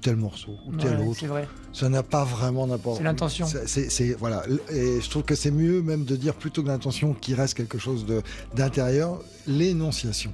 tel 0.02 0.16
morceau 0.16 0.52
ou 0.68 0.76
tel 0.76 1.00
autre, 1.00 1.26
vrai. 1.26 1.48
ça 1.74 1.90
n'a 1.90 2.04
pas 2.04 2.24
vraiment 2.24 2.68
d'importance. 2.68 2.98
C'est 3.00 3.04
l'intention. 3.04 3.46
C'est- 3.66 4.14
voilà. 4.20 4.44
Et 4.72 5.02
je 5.02 5.10
trouve 5.10 5.24
que 5.24 5.36
c'est 5.36 5.52
mieux 5.52 5.82
même 5.82 6.06
de 6.06 6.16
dire 6.16 6.34
plutôt 6.36 6.62
que 6.64 6.68
l'intention 6.68 7.14
qu'il 7.14 7.36
reste 7.36 7.56
quelque 7.56 7.78
chose 7.78 8.06
de- 8.06 8.22
d'intérieur, 8.56 9.22
l'énonciation. 9.48 10.32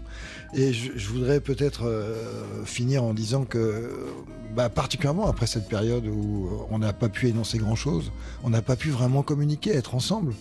Et 0.54 0.74
je, 0.74 0.92
je 0.96 1.10
voudrais 1.10 1.40
peut-être 1.40 1.84
euh, 1.86 2.64
finir 2.66 3.04
en 3.04 3.14
disant 3.14 3.44
que, 3.46 3.90
bah, 4.56 4.70
particulièrement 4.70 5.28
après 5.28 5.48
cette 5.48 5.68
période 5.68 6.06
où 6.06 6.50
on 6.70 6.78
n'a 6.80 6.94
pas 6.94 7.10
pu 7.10 7.28
énoncer 7.30 7.58
grand-chose, 7.58 8.12
on 8.44 8.50
n'a 8.50 8.62
pas 8.62 8.76
pu 8.76 8.90
vraiment 8.90 9.24
communiquer, 9.24 9.72
être 9.72 9.96
ensemble. 9.96 10.34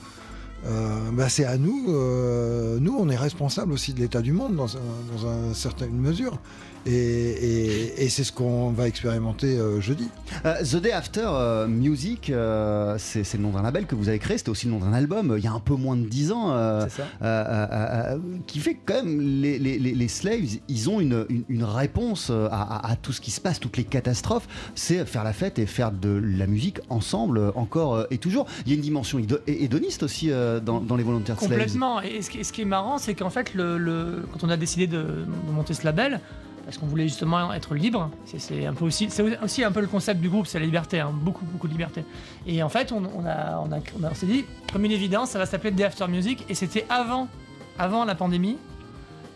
euh, 0.65 1.11
bah, 1.13 1.29
c'est 1.29 1.45
à 1.45 1.57
nous, 1.59 1.87
euh, 1.89 2.79
nous 2.81 2.95
on 2.97 3.09
est 3.09 3.17
responsable 3.17 3.73
aussi 3.73 3.93
de 3.95 3.99
l'état 4.01 4.21
du 4.21 4.33
monde 4.33 4.55
dans, 4.55 4.77
un- 4.77 4.81
dans 5.13 5.27
un 5.27 5.55
certain- 5.55 5.87
une 5.87 5.99
mesure. 6.01 6.39
Et, 6.87 6.91
et- 6.93 8.05
et 8.05 8.09
c'est 8.09 8.25
ce 8.25 8.33
qu'on 8.33 8.71
va 8.71 8.89
expérimenter 8.89 9.57
euh, 9.59 9.81
jeudi. 9.81 10.09
Euh, 10.45 10.63
The 10.65 10.77
Day 10.77 10.93
After 10.93 11.25
euh, 11.27 11.67
Music, 11.69 12.31
euh, 12.31 12.97
c'est 12.99 13.23
c'est 13.25 13.37
le 13.37 13.45
nom 13.45 13.51
d'un 13.51 13.63
label 13.63 13.87
que 13.87 13.95
vous 13.95 14.09
avez 14.09 14.19
créé, 14.19 14.37
c'était 14.39 14.51
aussi 14.51 14.67
le 14.67 14.73
nom 14.73 14.79
d'un 14.81 14.93
album 14.93 15.31
euh, 15.33 15.39
il 15.39 15.45
y 15.45 15.47
a 15.47 15.53
un 15.53 15.61
peu 15.61 15.75
moins 15.75 15.97
de 15.97 16.05
10 16.07 16.33
ans, 16.33 16.51
euh, 16.53 16.85
C'est 16.89 17.03
ça. 17.03 17.09
euh, 17.23 17.45
euh, 17.45 18.15
euh, 18.15 18.19
qui 18.47 18.59
fait 18.59 18.75
que 18.75 18.81
quand 18.87 19.05
même 19.05 19.21
les, 19.21 19.59
les- 19.59 19.79
les- 19.79 19.95
les 19.95 20.09
Slaves, 20.09 20.59
ils 20.69 20.91
ont 20.91 21.01
une, 21.01 21.25
une- 21.29 21.45
une 21.49 21.65
réponse 21.65 22.31
à, 22.31 22.47
à- 22.47 22.91
à 22.93 22.97
tout 22.97 23.13
ce 23.13 23.21
qui 23.21 23.31
se 23.31 23.41
passe, 23.41 23.61
toutes 23.61 23.77
les 23.77 23.85
catastrophes, 23.85 24.49
c'est 24.75 25.05
faire 25.07 25.23
la 25.25 25.33
fête 25.33 25.59
et 25.61 25.67
faire 25.67 25.93
de 25.93 26.21
la 26.23 26.47
musique 26.47 26.81
ensemble 26.89 27.53
encore 27.55 28.07
et 28.11 28.19
toujours. 28.19 28.47
Il 28.67 28.71
y 28.71 28.73
a 28.73 28.77
une 28.77 28.83
dimension 28.83 29.19
hédo- 29.21 29.39
hédoniste 29.47 30.03
aussi 30.03 30.31
euh, 30.31 30.59
dans, 30.61 30.81
dans 30.81 30.97
les 30.97 31.05
Volunteer 31.05 31.35
Slaves. 31.39 31.51
Complètement. 31.51 32.01
Et 32.03 32.23
ce 32.23 32.31
qui, 32.31 32.45
ce 32.45 32.53
qui 32.53 32.63
est 32.63 32.67
marrant, 32.67 32.99
c'est 32.99 33.15
qu'en 33.15 33.31
fait, 33.31 33.55
le, 33.55 33.79
le- 33.79 34.25
quand 34.33 34.45
on 34.45 34.51
a 34.51 34.57
décidé 34.57 34.87
de, 34.87 35.03
de 35.03 35.53
monter 35.53 35.75
ce 35.75 35.85
label, 35.85 36.21
parce 36.65 36.79
qu'on 36.79 36.87
voulait 36.87 37.05
justement 37.09 37.53
être 37.53 37.75
libre, 37.75 38.11
c'est- 38.25 38.67
un 38.67 38.73
peu 38.75 38.85
aussi, 38.85 39.09
c'est 39.11 39.39
aussi 39.43 39.65
un 39.65 39.73
peu 39.73 39.81
le 39.81 39.87
concept 39.87 40.21
du 40.21 40.29
groupe, 40.29 40.47
c'est 40.47 40.59
la 40.59 40.65
liberté, 40.67 41.01
hein, 41.01 41.11
beaucoup 41.13 41.45
beaucoup 41.45 41.67
de 41.69 41.73
liberté. 41.73 42.05
Et 42.47 42.63
en 42.63 42.69
fait, 42.69 42.93
on, 42.93 43.03
on 43.17 43.27
a, 43.27 43.59
on 43.65 43.73
a- 43.73 44.11
on 44.11 44.15
s'est 44.15 44.27
dit, 44.27 44.45
comme 44.73 44.85
une 44.85 44.93
évidence, 44.93 45.31
ça 45.31 45.39
va 45.39 45.47
s'appeler 45.47 45.73
The 45.75 45.83
After 45.83 46.07
Music, 46.09 46.45
et 46.49 46.55
c'était 46.55 46.87
avant, 46.89 47.29
avant 47.79 48.05
la 48.05 48.15
pandémie. 48.15 48.59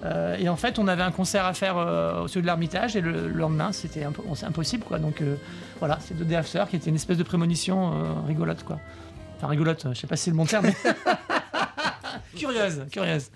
Euh, 0.05 0.37
et 0.39 0.49
en 0.51 0.57
fait, 0.57 0.79
on 0.79 0.89
avait 0.89 1.03
un 1.03 1.11
concert 1.11 1.47
à 1.47 1.55
faire 1.55 1.79
euh, 1.79 2.23
au 2.25 2.29
sud 2.29 2.43
de 2.43 2.47
l'Ermitage, 2.47 2.97
et 2.97 3.01
le, 3.01 3.13
le 3.29 3.35
lendemain, 3.35 3.73
c'était 3.73 4.05
impossible, 4.05 4.85
quoi. 4.85 4.99
Donc 4.99 5.21
euh, 5.23 5.37
voilà, 5.79 5.99
c'est 6.01 6.15
The 6.15 6.23
Day 6.23 6.37
After, 6.37 6.65
qui 6.69 6.77
était 6.77 6.91
une 6.91 6.97
espèce 6.97 7.17
de 7.19 7.23
prémonition 7.23 8.25
rigolote, 8.27 8.63
quoi. 8.63 8.79
Enfin, 9.39 9.49
rigolote, 9.49 9.87
je 9.93 9.99
sais 9.99 10.07
pas 10.07 10.17
si 10.17 10.25
c'est 10.25 10.31
le 10.31 10.37
bon 10.37 10.45
terme, 10.47 10.67
mais. 10.67 10.75
curieuse, 12.37 12.83
curieuse. 12.91 13.31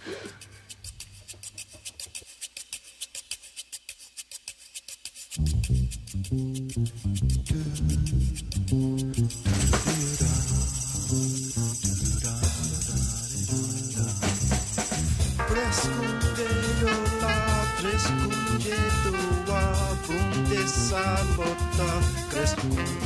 Jota 21.40 21.88
Crespo. 22.28 22.99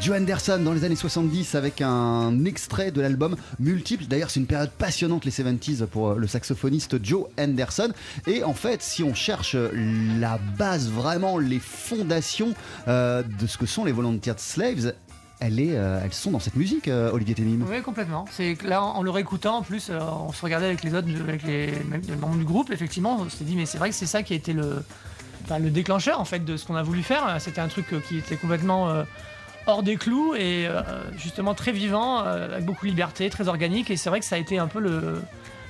Joe 0.00 0.16
Anderson 0.18 0.58
dans 0.62 0.74
les 0.74 0.84
années 0.84 0.96
70 0.96 1.54
avec 1.54 1.80
un 1.80 2.44
extrait 2.44 2.90
de 2.90 3.00
l'album 3.00 3.36
multiple. 3.58 4.04
D'ailleurs, 4.04 4.28
c'est 4.28 4.38
une 4.38 4.46
période 4.46 4.70
passionnante, 4.70 5.24
les 5.24 5.30
70s, 5.30 5.86
pour 5.86 6.10
euh, 6.10 6.16
le 6.16 6.26
saxophoniste 6.26 7.02
Joe 7.02 7.24
Anderson. 7.38 7.90
Et 8.26 8.44
en 8.44 8.52
fait, 8.52 8.82
si 8.82 9.02
on 9.02 9.14
cherche 9.14 9.56
la 9.56 10.38
base, 10.58 10.90
vraiment 10.90 11.38
les 11.38 11.58
fondations 11.58 12.52
euh, 12.86 13.22
de 13.22 13.46
ce 13.46 13.56
que 13.56 13.64
sont 13.64 13.86
les 13.86 13.92
Volunteer 13.92 14.34
Slaves, 14.36 14.92
est, 15.40 15.50
euh, 15.50 16.00
elles 16.04 16.12
sont 16.12 16.30
dans 16.30 16.38
cette 16.38 16.56
musique, 16.56 16.88
Olivier 16.88 17.34
Témim. 17.34 17.64
Oui, 17.66 17.80
complètement. 17.80 18.26
C'est 18.30 18.62
là, 18.62 18.82
en 18.82 19.02
le 19.02 19.10
réécoutant, 19.10 19.56
en 19.56 19.62
plus, 19.62 19.90
on 19.90 20.32
se 20.32 20.42
regardait 20.42 20.66
avec 20.66 20.84
les 20.84 20.94
autres, 20.94 21.08
avec 21.26 21.44
les 21.44 21.72
membres 22.20 22.36
du 22.36 22.44
groupe, 22.44 22.70
effectivement, 22.70 23.16
on 23.20 23.30
s'est 23.30 23.44
dit, 23.44 23.56
mais 23.56 23.64
c'est 23.64 23.78
vrai 23.78 23.88
que 23.88 23.96
c'est 23.96 24.06
ça 24.06 24.22
qui 24.22 24.34
a 24.34 24.36
été 24.36 24.52
le, 24.52 24.82
enfin, 25.44 25.58
le 25.58 25.70
déclencheur, 25.70 26.20
en 26.20 26.24
fait, 26.24 26.44
de 26.44 26.56
ce 26.56 26.66
qu'on 26.66 26.76
a 26.76 26.82
voulu 26.82 27.02
faire. 27.02 27.36
C'était 27.40 27.60
un 27.60 27.68
truc 27.68 27.92
euh, 27.92 28.00
qui 28.00 28.18
était 28.18 28.36
complètement 28.36 28.88
euh, 28.88 29.04
hors 29.66 29.82
des 29.82 29.96
clous 29.96 30.34
et 30.34 30.66
euh, 30.66 30.82
justement 31.16 31.54
très 31.54 31.72
vivant, 31.72 32.18
avec 32.18 32.64
beaucoup 32.64 32.86
de 32.86 32.90
liberté, 32.90 33.28
très 33.30 33.48
organique. 33.48 33.90
Et 33.90 33.96
c'est 33.96 34.10
vrai 34.10 34.20
que 34.20 34.26
ça 34.26 34.36
a 34.36 34.38
été 34.38 34.58
un 34.58 34.66
peu 34.66 34.80
le, 34.80 35.22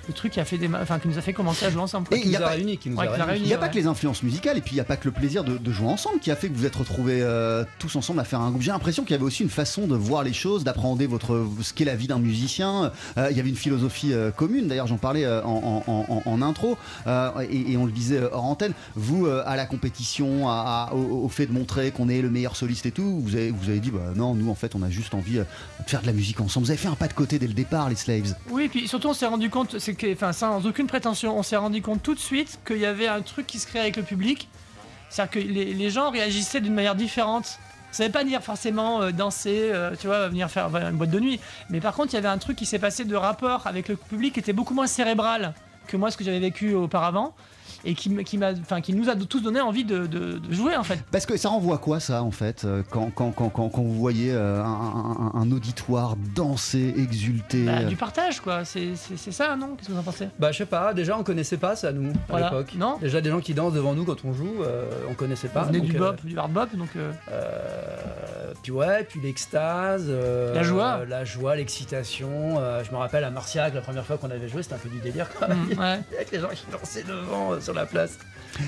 le 0.08 0.14
truc 0.14 0.32
qui, 0.32 0.40
a 0.40 0.44
fait 0.44 0.58
des, 0.58 0.68
enfin, 0.74 0.98
qui 0.98 1.08
nous 1.08 1.18
a 1.18 1.20
fait 1.20 1.32
commencer 1.32 1.66
à 1.66 1.70
jouer 1.70 1.82
ensemble. 1.82 2.08
quoi. 2.08 2.16
Et 2.16 2.22
il 2.24 2.30
y 2.30 2.36
a 2.36 2.40
pas- 2.40 2.56
qui 2.56 2.90
nous 2.90 3.00
a 3.00 3.04
Il 3.04 3.22
réunis, 3.22 3.46
n'y 3.46 3.54
a 3.54 3.58
pas 3.58 3.68
que 3.68 3.74
les 3.76 3.86
influences 3.86 4.22
musicales 4.22 4.58
et 4.58 4.60
puis 4.60 4.72
il 4.72 4.74
n'y 4.74 4.80
a 4.80 4.84
pas 4.84 4.96
que 4.96 5.06
le 5.06 5.12
plaisir 5.12 5.44
de, 5.44 5.56
de 5.58 5.72
jouer 5.72 5.88
ensemble 5.88 6.18
qui 6.20 6.30
a 6.30 6.36
fait 6.36 6.48
que 6.48 6.56
vous 6.56 6.66
êtes 6.66 6.74
retrouvés 6.76 7.20
euh, 7.22 7.64
tous 7.78 7.94
ensemble 7.96 8.20
à 8.20 8.24
faire 8.24 8.40
un 8.40 8.50
groupe. 8.50 8.62
J'ai 8.62 8.70
l'impression 8.72 9.02
qu'il 9.04 9.12
y 9.12 9.14
avait 9.14 9.24
aussi 9.24 9.42
une 9.42 9.50
façon 9.50 9.86
de 9.86 9.94
voir 9.96 10.22
les 10.24 10.32
choses, 10.32 10.64
d'appréhender 10.64 11.06
votre 11.06 11.46
ce 11.62 11.72
qu'est 11.72 11.84
la 11.84 11.94
vie 11.96 12.06
d'un 12.08 12.18
musicien. 12.18 12.92
Euh, 13.16 13.28
il 13.30 13.36
y 13.36 13.40
avait 13.40 13.48
une 13.50 13.56
philosophie 13.56 14.12
euh, 14.12 14.30
commune. 14.30 14.68
D'ailleurs, 14.68 14.86
j'en 14.86 14.96
parlais 14.98 15.26
en, 15.26 15.82
en- 15.86 16.04
en- 16.08 16.22
en 16.24 16.42
intro 16.42 16.76
et, 17.06 17.72
et 17.72 17.76
on 17.76 17.86
le 17.86 17.92
disait 17.92 18.20
hors 18.32 18.44
antenne. 18.44 18.72
Vous, 18.96 19.26
à 19.26 19.56
la 19.56 19.66
compétition, 19.66 20.48
à- 20.48 20.88
à- 20.90 20.94
au, 20.94 21.24
au 21.24 21.28
fait 21.28 21.46
de 21.46 21.52
montrer 21.52 21.90
qu'on 21.90 22.08
est 22.08 22.22
le 22.22 22.30
meilleur 22.30 22.56
soliste 22.56 22.86
et 22.86 22.90
tout, 22.92 23.20
vous 23.20 23.34
avez, 23.34 23.50
vous 23.50 23.68
avez 23.68 23.80
dit 23.80 23.90
bah 23.90 24.00
non, 24.16 24.34
nous 24.34 24.50
en 24.50 24.54
fait, 24.54 24.74
on 24.74 24.82
a 24.82 24.90
juste 24.90 25.14
envie 25.14 25.34
de 25.38 25.44
faire 25.86 26.00
de 26.02 26.06
la 26.06 26.12
musique 26.12 26.40
ensemble. 26.40 26.66
Vous 26.66 26.70
avez 26.70 26.78
fait 26.78 26.88
un 26.88 26.94
pas 26.94 27.08
de 27.08 27.12
côté 27.12 27.38
dès 27.38 27.46
le 27.46 27.52
départ, 27.54 27.88
les 27.88 27.96
Slaves. 27.96 28.34
Oui, 28.50 28.68
puis 28.68 28.88
surtout 28.88 29.08
on 29.08 29.14
s'est 29.14 29.26
rendu 29.26 29.50
compte, 29.50 29.78
c'est 29.78 29.91
enfin 30.12 30.32
sans 30.32 30.66
aucune 30.66 30.86
prétention, 30.86 31.38
on 31.38 31.42
s'est 31.42 31.56
rendu 31.56 31.82
compte 31.82 32.02
tout 32.02 32.14
de 32.14 32.20
suite 32.20 32.58
qu'il 32.66 32.78
y 32.78 32.86
avait 32.86 33.08
un 33.08 33.22
truc 33.22 33.46
qui 33.46 33.58
se 33.58 33.66
créait 33.66 33.82
avec 33.82 33.96
le 33.96 34.02
public. 34.02 34.48
C'est-à-dire 35.10 35.30
que 35.30 35.38
les, 35.40 35.90
gens 35.90 36.10
réagissaient 36.10 36.60
d'une 36.60 36.74
manière 36.74 36.94
différente. 36.94 37.58
Ça 37.90 38.06
veut 38.06 38.12
pas 38.12 38.24
dire 38.24 38.42
forcément 38.42 39.02
euh, 39.02 39.10
danser, 39.10 39.68
euh, 39.70 39.94
tu 40.00 40.06
vois, 40.06 40.28
venir 40.28 40.50
faire 40.50 40.74
une 40.74 40.96
boîte 40.96 41.10
de 41.10 41.20
nuit. 41.20 41.38
Mais 41.68 41.80
par 41.80 41.94
contre, 41.94 42.14
il 42.14 42.16
y 42.16 42.18
avait 42.18 42.28
un 42.28 42.38
truc 42.38 42.56
qui 42.56 42.64
s'est 42.64 42.78
passé 42.78 43.04
de 43.04 43.14
rapport 43.14 43.66
avec 43.66 43.88
le 43.88 43.96
public 43.96 44.32
qui 44.32 44.40
était 44.40 44.54
beaucoup 44.54 44.72
moins 44.72 44.86
cérébral 44.86 45.52
que 45.86 45.98
moi, 45.98 46.10
ce 46.10 46.16
que 46.16 46.24
j'avais 46.24 46.40
vécu 46.40 46.74
auparavant. 46.74 47.34
Et 47.84 47.94
qui, 47.94 48.10
m- 48.12 48.22
qui, 48.22 48.38
m'a, 48.38 48.52
enfin, 48.52 48.80
qui 48.80 48.94
nous 48.94 49.08
a 49.08 49.16
tous 49.16 49.40
donné 49.40 49.60
envie 49.60 49.84
de, 49.84 50.06
de- 50.06 50.38
de 50.38 50.54
jouer 50.54 50.76
en 50.76 50.84
fait. 50.84 51.00
Parce 51.10 51.26
que 51.26 51.36
ça 51.36 51.48
renvoie 51.48 51.74
à 51.76 51.78
quoi 51.78 51.98
ça 51.98 52.22
en 52.22 52.30
fait 52.30 52.64
euh, 52.64 52.82
quand, 52.90 53.10
quand, 53.14 53.32
quand, 53.32 53.48
quand, 53.48 53.68
quand 53.70 53.82
vous 53.82 53.94
voyez 53.94 54.30
euh, 54.32 54.62
un, 54.62 55.32
un- 55.34 55.40
un 55.40 55.50
auditoire 55.50 56.14
danser, 56.34 56.94
exulter 56.96 57.64
Bah, 57.64 57.72
euh, 57.80 57.84
du 57.86 57.96
partage 57.96 58.40
quoi, 58.40 58.64
c'est, 58.64 58.94
ça 59.16 59.56
non? 59.56 59.74
Qu'est-ce 59.76 59.88
que 59.88 59.92
vous 59.94 59.98
en 59.98 60.02
pensez? 60.04 60.28
Bah 60.38 60.52
je 60.52 60.58
sais 60.58 60.66
pas, 60.66 60.94
déjà 60.94 61.18
on 61.18 61.24
connaissait 61.24 61.56
pas 61.56 61.74
ça 61.74 61.92
nous 61.92 62.10
à 62.10 62.14
Voilà. 62.28 62.50
l'époque. 62.50 62.74
Non? 62.76 62.98
Déjà 63.00 63.20
des 63.20 63.30
gens 63.30 63.40
qui 63.40 63.52
dansent 63.54 63.72
devant 63.74 63.94
nous 63.94 64.04
quand 64.04 64.24
on 64.24 64.32
joue, 64.32 64.62
euh, 64.62 64.88
on 65.10 65.14
connaissait 65.14 65.48
pas. 65.48 65.62
On 65.62 65.66
venait 65.66 65.80
donc, 65.80 65.88
du 65.90 65.96
euh, 65.96 65.98
bop, 65.98 66.24
du 66.24 66.38
hard 66.38 66.52
bop, 66.52 66.76
donc. 66.76 66.88
euh, 66.96 67.10
euh, 67.30 67.58
puis 68.62 68.72
ouais, 68.72 69.04
puis 69.04 69.20
l'extase, 69.20 70.06
euh, 70.08 70.54
La 70.54 70.62
joie. 70.62 71.00
la 71.08 71.24
joie, 71.24 71.56
l'excitation. 71.56 72.58
euh, 72.58 72.82
je 72.84 72.90
me 72.92 72.96
rappelle 72.96 73.24
à 73.24 73.30
Marciac 73.30 73.74
la 73.74 73.80
première 73.80 74.04
fois 74.06 74.18
qu'on 74.18 74.30
avait 74.30 74.48
joué, 74.48 74.62
c'était 74.62 74.74
un 74.76 74.78
peu 74.78 74.88
du 74.88 74.98
délire. 75.00 75.28
Quoi. 75.30 75.48
Mm, 75.48 75.68
ouais. 75.70 76.00
Avec 76.16 76.30
les 76.32 76.40
gens 76.40 76.48
qui 76.48 76.64
dansaient 76.70 77.02
devant 77.04 77.52
euh, 77.52 77.60
sur 77.60 77.74
la 77.74 77.86
place. 77.86 78.18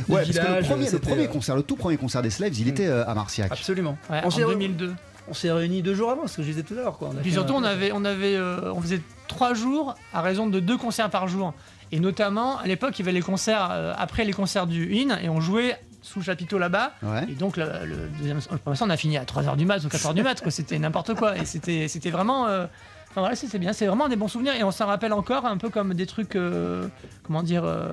Ouais, 0.09 0.24
du 0.24 0.33
parce 0.33 0.46
que 0.46 0.52
le 0.61 0.62
premier, 0.64 0.90
le 0.90 0.98
premier 0.98 1.24
euh, 1.24 1.28
concert, 1.28 1.57
le 1.57 1.62
tout 1.62 1.76
premier 1.76 1.96
concert 1.96 2.22
des 2.22 2.30
Slaves, 2.30 2.59
il 2.59 2.68
était 2.68 2.87
euh, 2.87 3.07
à 3.07 3.14
Marciac. 3.14 3.52
Absolument. 3.52 3.96
Ouais, 4.11 4.22
en 4.24 4.30
s'est 4.30 4.42
re- 4.42 4.50
2002. 4.50 4.92
On 5.28 5.35
s'est 5.35 5.50
réunis 5.52 5.83
deux 5.83 5.94
jours 5.94 6.11
avant, 6.11 6.26
ce 6.26 6.37
que 6.37 6.42
je 6.42 6.48
disais 6.48 6.62
tout 6.62 6.74
à 6.74 6.78
l'heure. 6.78 6.98
Quoi. 6.98 7.09
On 7.12 7.16
a 7.16 7.20
Et 7.20 7.22
puis 7.22 7.33
surtout, 7.33 7.54
un- 7.57 7.61
on 7.61 7.64
avait, 7.64 7.92
on 7.92 8.04
avait, 8.04 8.35
euh, 8.37 8.72
on 8.74 8.80
faisait 8.80 9.00
trois 9.28 9.54
jours 9.54 9.94
à 10.12 10.20
raison 10.22 10.46
de 10.46 10.61
deux 10.61 10.76
concerts 10.76 11.09
par 11.11 11.28
jour. 11.28 11.54
Et 11.92 12.00
notamment, 12.00 12.59
à 12.59 12.66
l'époque, 12.66 12.98
il 12.98 13.02
y 13.02 13.04
avait 13.09 13.12
les 13.12 13.22
concerts 13.22 13.68
euh, 13.70 13.94
après 13.96 14.24
les 14.24 14.33
concerts 14.33 14.66
du 14.66 14.94
IN 14.96 15.16
et 15.22 15.28
on 15.28 15.40
jouait 15.40 15.76
sous 16.05 16.23
chapiteau 16.23 16.59
là-bas. 16.59 16.93
Ouais. 17.03 17.25
Et 17.31 17.35
donc, 17.35 17.57
le, 17.57 17.64
le 17.85 17.97
deuxième, 18.19 18.38
le 18.51 18.59
premier 18.59 18.77
soir, 18.77 18.87
on 18.88 18.90
a 18.93 18.97
fini 18.97 19.17
à 19.17 19.25
3h 19.25 19.57
du 19.57 19.64
mat 19.64 19.83
ou 19.83 19.88
4h 19.88 20.12
du 20.14 20.23
mat. 20.23 20.40
quoi. 20.40 20.51
C'était 20.51 20.79
n'importe 20.79 21.14
quoi. 21.14 21.37
Et 21.38 21.45
c'était, 21.45 21.88
c'était 21.88 22.11
vraiment. 22.11 22.47
euh, 22.47 22.67
Enfin 23.11 23.21
voilà, 23.21 23.37
c'était 23.37 23.59
bien. 23.59 23.73
C'est 23.73 23.87
vraiment 23.87 24.09
des 24.09 24.17
bons 24.17 24.29
souvenirs. 24.29 24.55
Et 24.55 24.64
on 24.64 24.71
s'en 24.73 24.87
rappelle 24.87 25.12
encore 25.12 25.47
un 25.47 25.57
peu 25.57 25.71
comme 25.71 25.95
des 25.95 26.07
trucs. 26.07 26.37
euh, 26.37 26.88
comment 27.23 27.43
dire. 27.43 27.62
euh, 27.64 27.90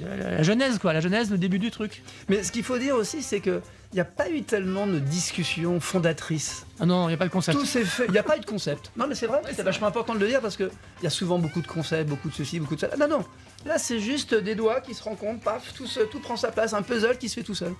la, 0.00 0.16
la 0.16 0.42
genèse, 0.42 0.78
quoi. 0.78 0.92
La 0.92 1.00
genèse, 1.00 1.30
le 1.30 1.38
début 1.38 1.58
du 1.58 1.70
truc. 1.70 2.02
Mais 2.28 2.42
ce 2.42 2.52
qu'il 2.52 2.62
faut 2.64 2.78
dire 2.78 2.94
aussi, 2.96 3.22
c'est 3.22 3.40
que 3.40 3.60
il 3.92 3.96
n'y 3.96 4.00
a 4.00 4.04
pas 4.04 4.28
eu 4.28 4.42
tellement 4.42 4.86
de 4.86 4.98
discussions 4.98 5.80
fondatrices. 5.80 6.66
Ah 6.80 6.86
non, 6.86 7.04
il 7.04 7.08
n'y 7.08 7.14
a 7.14 7.16
pas 7.16 7.26
de 7.26 7.30
concept. 7.32 7.58
Tout 7.58 7.64
s'est 7.64 7.84
fait. 7.84 8.04
Il 8.06 8.12
n'y 8.12 8.18
a 8.18 8.22
pas 8.22 8.36
eu 8.36 8.40
de 8.40 8.44
concept. 8.46 8.90
Non, 8.96 9.06
mais 9.08 9.14
c'est 9.14 9.26
vrai, 9.26 9.40
c'est 9.54 9.62
vachement 9.62 9.86
important 9.86 10.14
de 10.14 10.18
le 10.18 10.26
dire 10.28 10.40
parce 10.40 10.56
qu'il 10.56 10.68
y 11.02 11.06
a 11.06 11.10
souvent 11.10 11.38
beaucoup 11.38 11.62
de 11.62 11.66
concepts, 11.66 12.08
beaucoup 12.08 12.28
de 12.28 12.34
ceci, 12.34 12.60
beaucoup 12.60 12.74
de 12.74 12.80
ça. 12.80 12.88
Non, 12.98 13.08
non. 13.08 13.24
Là, 13.66 13.78
c'est 13.78 13.98
juste 14.00 14.34
des 14.34 14.54
doigts 14.54 14.80
qui 14.80 14.94
se 14.94 15.02
rencontrent, 15.02 15.40
paf, 15.40 15.72
tout, 15.74 15.86
se- 15.86 16.00
tout 16.00 16.20
prend 16.20 16.36
sa 16.36 16.50
place, 16.52 16.72
un 16.72 16.82
puzzle 16.82 17.18
qui 17.18 17.28
se 17.28 17.34
fait 17.34 17.42
tout 17.42 17.54
seul. 17.54 17.72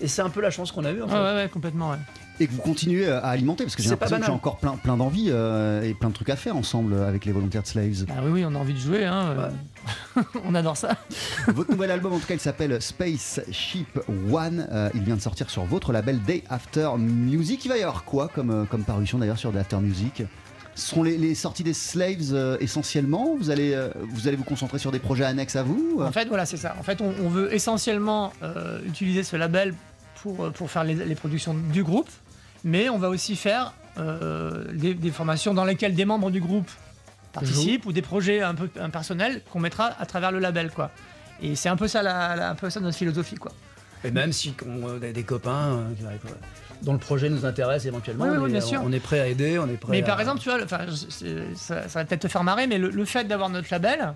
Et 0.00 0.08
c'est 0.08 0.20
un 0.20 0.28
peu 0.28 0.42
la 0.42 0.50
chance 0.50 0.72
qu'on 0.72 0.84
a 0.84 0.92
eue 0.92 1.00
en 1.02 1.08
fait. 1.08 1.14
Ouais, 1.14 1.20
ouais, 1.20 1.34
ouais, 1.34 1.48
complètement, 1.50 1.90
ouais. 1.92 1.96
Et 2.38 2.46
que 2.46 2.52
vous 2.52 2.60
continuez 2.60 3.08
à 3.08 3.20
alimenter, 3.28 3.64
parce 3.64 3.74
que 3.76 3.82
j'ai 3.82 3.88
l'impression 3.88 4.18
que 4.18 4.26
j'ai 4.26 4.30
encore 4.30 4.58
plein, 4.58 4.72
plein 4.76 4.98
d'envie 4.98 5.28
euh, 5.30 5.80
et 5.80 5.94
plein 5.94 6.10
de 6.10 6.14
trucs 6.14 6.28
à 6.28 6.36
faire 6.36 6.54
ensemble 6.54 6.92
euh, 6.92 7.08
avec 7.08 7.24
les 7.24 7.32
volontaires 7.32 7.62
de 7.62 7.66
Slaves. 7.66 8.04
Bah 8.06 8.16
oui, 8.24 8.30
oui, 8.30 8.44
on 8.46 8.54
a 8.54 8.58
envie 8.58 8.74
de 8.74 8.78
jouer. 8.78 9.06
Hein, 9.06 9.50
euh. 10.18 10.22
on 10.44 10.54
adore 10.54 10.76
ça. 10.76 10.98
Votre 11.48 11.70
nouvel 11.70 11.90
album, 11.90 12.12
en 12.12 12.18
tout 12.18 12.26
cas, 12.26 12.34
il 12.34 12.40
s'appelle 12.40 12.82
Space 12.82 13.40
Ship 13.50 13.98
One. 14.30 14.68
Euh, 14.70 14.90
il 14.92 15.00
vient 15.00 15.16
de 15.16 15.22
sortir 15.22 15.48
sur 15.48 15.64
votre 15.64 15.94
label 15.94 16.20
Day 16.24 16.44
After 16.50 16.90
Music. 16.98 17.64
Il 17.64 17.68
va 17.68 17.78
y 17.78 17.82
avoir 17.82 18.04
quoi 18.04 18.28
comme, 18.28 18.66
comme 18.70 18.84
parution 18.84 19.16
d'ailleurs 19.16 19.38
sur 19.38 19.50
Day 19.50 19.60
After 19.60 19.78
Music? 19.78 20.24
Ce 20.76 20.90
seront 20.90 21.02
les, 21.02 21.16
les 21.18 21.34
sorties 21.34 21.64
des 21.64 21.72
Slaves 21.74 22.32
euh, 22.32 22.56
essentiellement 22.60 23.34
vous 23.36 23.50
allez, 23.50 23.72
euh, 23.74 23.88
vous 24.10 24.28
allez 24.28 24.36
vous 24.36 24.44
concentrer 24.44 24.78
sur 24.78 24.92
des 24.92 24.98
projets 25.00 25.24
annexes 25.24 25.56
à 25.56 25.62
vous 25.64 25.98
En 26.00 26.12
fait, 26.12 26.28
voilà, 26.28 26.46
c'est 26.46 26.56
ça. 26.58 26.76
En 26.78 26.82
fait, 26.84 27.00
on, 27.00 27.12
on 27.24 27.28
veut 27.28 27.52
essentiellement 27.52 28.32
euh, 28.42 28.78
utiliser 28.86 29.22
ce 29.24 29.36
label 29.36 29.74
pour, 30.22 30.44
euh, 30.44 30.50
pour 30.50 30.70
faire 30.70 30.84
les, 30.84 30.94
les 30.94 31.14
productions 31.14 31.54
du 31.54 31.82
groupe, 31.82 32.10
mais 32.62 32.88
on 32.88 32.98
va 32.98 33.08
aussi 33.08 33.36
faire 33.36 33.72
euh, 33.98 34.64
des, 34.74 34.94
des 34.94 35.10
formations 35.10 35.54
dans 35.54 35.64
lesquelles 35.64 35.94
des 35.94 36.04
membres 36.04 36.30
du 36.30 36.40
groupe 36.40 36.70
participent 37.32 37.86
ou 37.86 37.92
des 37.92 38.02
projets 38.02 38.42
un 38.42 38.54
peu 38.54 38.68
un 38.80 38.90
personnels 38.90 39.42
qu'on 39.50 39.60
mettra 39.60 39.90
à 39.98 40.06
travers 40.06 40.30
le 40.32 40.38
label, 40.38 40.70
quoi. 40.70 40.90
Et 41.42 41.54
c'est 41.56 41.68
un 41.68 41.76
peu 41.76 41.88
ça, 41.88 42.02
la, 42.02 42.36
la- 42.36 42.50
un 42.50 42.54
peu 42.54 42.70
ça 42.70 42.80
notre 42.80 42.96
philosophie, 42.96 43.34
quoi. 43.36 43.52
Et 44.04 44.10
même 44.10 44.32
si 44.32 44.54
on 44.66 44.96
a 45.02 45.12
des 45.12 45.22
copains 45.22 45.72
euh, 45.72 45.84
dont 46.82 46.92
le 46.92 46.98
projet 46.98 47.28
nous 47.30 47.44
intéresse 47.44 47.84
éventuellement, 47.86 48.24
Oui, 48.24 48.30
oui, 48.32 48.38
on, 48.40 48.46
est, 48.46 48.50
bien 48.52 48.60
sûr. 48.60 48.80
on 48.84 48.92
est 48.92 49.00
prêt 49.00 49.20
à 49.20 49.26
aider, 49.26 49.58
on 49.58 49.66
est 49.68 49.76
prêt 49.76 49.90
Mais 49.90 50.02
à- 50.02 50.06
par 50.06 50.20
exemple, 50.20 50.40
tu 50.40 50.48
vois, 50.48 50.58
le- 50.58 50.66
ça, 51.54 51.88
ça 51.88 51.98
va 52.00 52.04
peut-être 52.04 52.22
te 52.22 52.28
faire 52.28 52.44
marrer, 52.44 52.66
mais 52.66 52.78
le, 52.78 52.90
le 52.90 53.04
fait 53.04 53.24
d'avoir 53.24 53.48
notre 53.48 53.68
label, 53.70 54.12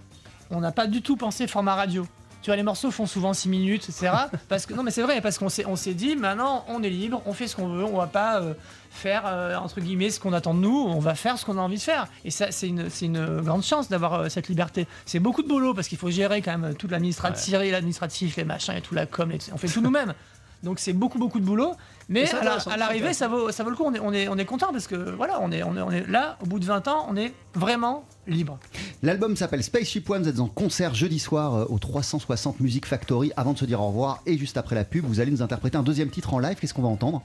on 0.50 0.60
n'a 0.60 0.72
pas 0.72 0.86
du 0.86 1.02
tout 1.02 1.16
pensé 1.16 1.46
format 1.46 1.74
radio. 1.74 2.06
Tu 2.42 2.46
vois, 2.46 2.56
les 2.56 2.62
morceaux 2.62 2.90
font 2.90 3.04
souvent 3.04 3.34
6 3.34 3.50
minutes, 3.50 3.84
etc. 3.90 4.12
parce 4.48 4.64
que, 4.64 4.72
non, 4.72 4.82
mais 4.82 4.90
c'est 4.90 5.02
vrai, 5.02 5.20
parce 5.20 5.36
qu'on 5.38 5.50
s'est, 5.50 5.66
on 5.66 5.76
s'est 5.76 5.92
dit, 5.92 6.16
maintenant, 6.16 6.64
on 6.68 6.82
est 6.82 6.88
libre, 6.88 7.20
on 7.26 7.34
fait 7.34 7.46
ce 7.46 7.54
qu'on 7.54 7.68
veut, 7.68 7.84
on 7.84 7.98
va 7.98 8.06
pas 8.06 8.40
euh, 8.40 8.54
faire, 8.90 9.24
euh, 9.26 9.56
entre 9.56 9.78
guillemets, 9.82 10.08
ce 10.08 10.18
qu'on 10.20 10.32
attend 10.32 10.54
de 10.54 10.60
nous, 10.60 10.74
on 10.88 11.00
va 11.00 11.14
faire 11.14 11.36
ce 11.36 11.44
qu'on 11.44 11.58
a 11.58 11.60
envie 11.60 11.76
de 11.76 11.82
faire. 11.82 12.06
Et 12.24 12.30
ça, 12.30 12.50
c'est 12.50 12.66
une, 12.68 12.88
c'est 12.88 13.04
une 13.04 13.42
grande 13.42 13.62
chance 13.62 13.90
d'avoir 13.90 14.14
euh, 14.14 14.28
cette 14.30 14.48
liberté. 14.48 14.86
C'est 15.04 15.18
beaucoup 15.18 15.42
de 15.42 15.48
boulot, 15.48 15.74
parce 15.74 15.86
qu'il 15.86 15.98
faut 15.98 16.10
gérer 16.10 16.40
quand 16.40 16.56
même 16.56 16.74
toute 16.76 16.90
l'administratif, 16.90 17.52
l'administratif, 17.52 18.36
les 18.38 18.44
machins 18.44 18.74
et 18.74 18.80
tout, 18.80 18.94
la 18.94 19.04
com, 19.04 19.30
les- 19.30 19.38
on 19.52 19.58
fait 19.58 19.68
tout 19.68 19.82
nous-mêmes. 19.82 20.14
Donc 20.62 20.78
c'est 20.78 20.92
beaucoup 20.92 21.18
beaucoup 21.18 21.40
de 21.40 21.44
boulot, 21.44 21.72
mais 22.08 22.30
à 22.34 22.76
l'arrivée 22.76 23.14
ça 23.14 23.28
vaut, 23.28 23.50
ça 23.50 23.64
vaut 23.64 23.70
le 23.70 23.76
coup, 23.76 23.84
on 23.86 23.94
est, 23.94 24.00
on 24.00 24.12
est, 24.12 24.28
on 24.28 24.36
est 24.36 24.44
content 24.44 24.72
parce 24.72 24.86
que 24.86 24.94
voilà, 24.94 25.40
on 25.40 25.50
est, 25.52 25.62
on, 25.62 25.74
est, 25.76 25.80
on 25.80 25.90
est 25.90 26.06
là, 26.06 26.36
au 26.42 26.46
bout 26.46 26.58
de 26.58 26.66
20 26.66 26.86
ans, 26.88 27.06
on 27.08 27.16
est 27.16 27.32
vraiment 27.54 28.04
libre. 28.26 28.58
L'album 29.02 29.36
s'appelle 29.36 29.62
Spaceship 29.62 30.08
One, 30.10 30.22
vous 30.22 30.28
êtes 30.28 30.40
en 30.40 30.48
concert 30.48 30.94
jeudi 30.94 31.18
soir 31.18 31.54
euh, 31.54 31.64
au 31.70 31.78
360 31.78 32.60
Music 32.60 32.84
Factory. 32.84 33.32
Avant 33.36 33.54
de 33.54 33.58
se 33.58 33.64
dire 33.64 33.80
au 33.80 33.86
revoir 33.88 34.20
et 34.26 34.36
juste 34.36 34.58
après 34.58 34.74
la 34.74 34.84
pub, 34.84 35.04
vous 35.06 35.20
allez 35.20 35.30
nous 35.30 35.42
interpréter 35.42 35.78
un 35.78 35.82
deuxième 35.82 36.10
titre 36.10 36.34
en 36.34 36.38
live. 36.38 36.56
Qu'est-ce 36.60 36.74
qu'on 36.74 36.82
va 36.82 36.88
entendre 36.88 37.22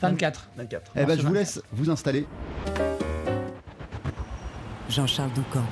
24. 0.00 0.48
24. 0.56 0.92
Eh 0.96 1.04
ben, 1.04 1.18
je 1.18 1.26
vous 1.26 1.32
laisse 1.32 1.62
vous 1.72 1.90
installer. 1.90 2.26
Jean-Charles 4.88 5.32
Doucan, 5.32 5.64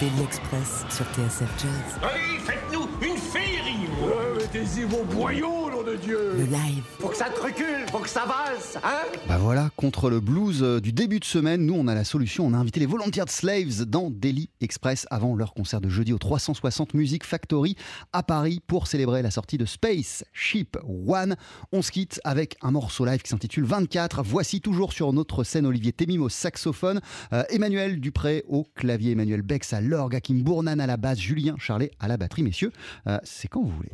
Daily 0.00 0.22
Express 0.22 0.84
sur 0.90 1.04
TSF 1.06 1.50
Jazz. 1.58 2.00
Allez, 2.02 2.38
faites-nous 2.40 2.88
une 3.02 3.16
féerie 3.16 3.88
Mettez-y 4.36 4.84
vos 4.84 5.04
boyaux, 5.04 5.61
nom 5.82 5.90
de 5.90 5.96
Dieu 5.96 6.18
Le 6.36 6.44
live. 6.44 6.82
Faut 6.98 7.08
que 7.08 7.16
ça 7.16 7.26
te 7.30 7.40
recule, 7.40 7.86
faut 7.90 7.98
que 7.98 8.08
ça 8.08 8.24
valse, 8.24 8.78
hein 8.82 9.02
Bah 9.28 9.38
voilà, 9.38 9.70
contre 9.76 10.10
le 10.10 10.20
blues 10.20 10.62
euh, 10.62 10.80
du 10.80 10.92
début 10.92 11.20
de 11.20 11.24
semaine, 11.24 11.64
nous 11.64 11.74
on 11.74 11.86
a 11.88 11.94
la 11.94 12.04
solution. 12.04 12.46
On 12.46 12.54
a 12.54 12.56
invité 12.56 12.80
les 12.80 12.86
Volunteers 12.86 13.28
Slaves 13.28 13.84
dans 13.84 14.10
Daily 14.10 14.50
Express 14.60 15.06
avant 15.10 15.34
leur 15.34 15.54
concert 15.54 15.80
de 15.80 15.88
jeudi 15.88 16.12
au 16.12 16.18
360 16.18 16.94
Music 16.94 17.24
Factory 17.24 17.76
à 18.12 18.22
Paris 18.22 18.60
pour 18.66 18.86
célébrer 18.86 19.22
la 19.22 19.30
sortie 19.30 19.58
de 19.58 19.64
Space 19.64 20.24
Ship 20.32 20.76
One. 21.06 21.36
On 21.72 21.82
se 21.82 21.90
quitte 21.90 22.20
avec 22.24 22.56
un 22.62 22.70
morceau 22.70 23.04
live 23.04 23.22
qui 23.22 23.30
s'intitule 23.30 23.64
24. 23.64 24.22
Voici 24.22 24.60
toujours 24.60 24.92
sur 24.92 25.12
notre 25.12 25.44
scène 25.44 25.66
Olivier 25.66 25.92
Temim 25.92 26.20
au 26.20 26.28
saxophone, 26.28 27.00
euh, 27.32 27.44
Emmanuel 27.50 28.00
Dupré 28.00 28.44
au 28.48 28.64
clavier, 28.74 29.12
Emmanuel 29.12 29.42
Bex 29.42 29.72
à 29.72 29.80
l'orgue, 29.80 30.14
Hakim 30.14 30.42
Bournan 30.42 30.78
à 30.78 30.86
la 30.86 30.96
basse, 30.96 31.18
Julien 31.18 31.56
Charlet 31.58 31.90
à 31.98 32.08
la 32.08 32.16
batterie. 32.16 32.42
Messieurs, 32.42 32.72
euh, 33.06 33.18
c'est 33.24 33.48
quand 33.48 33.62
vous 33.62 33.70
voulez. 33.70 33.92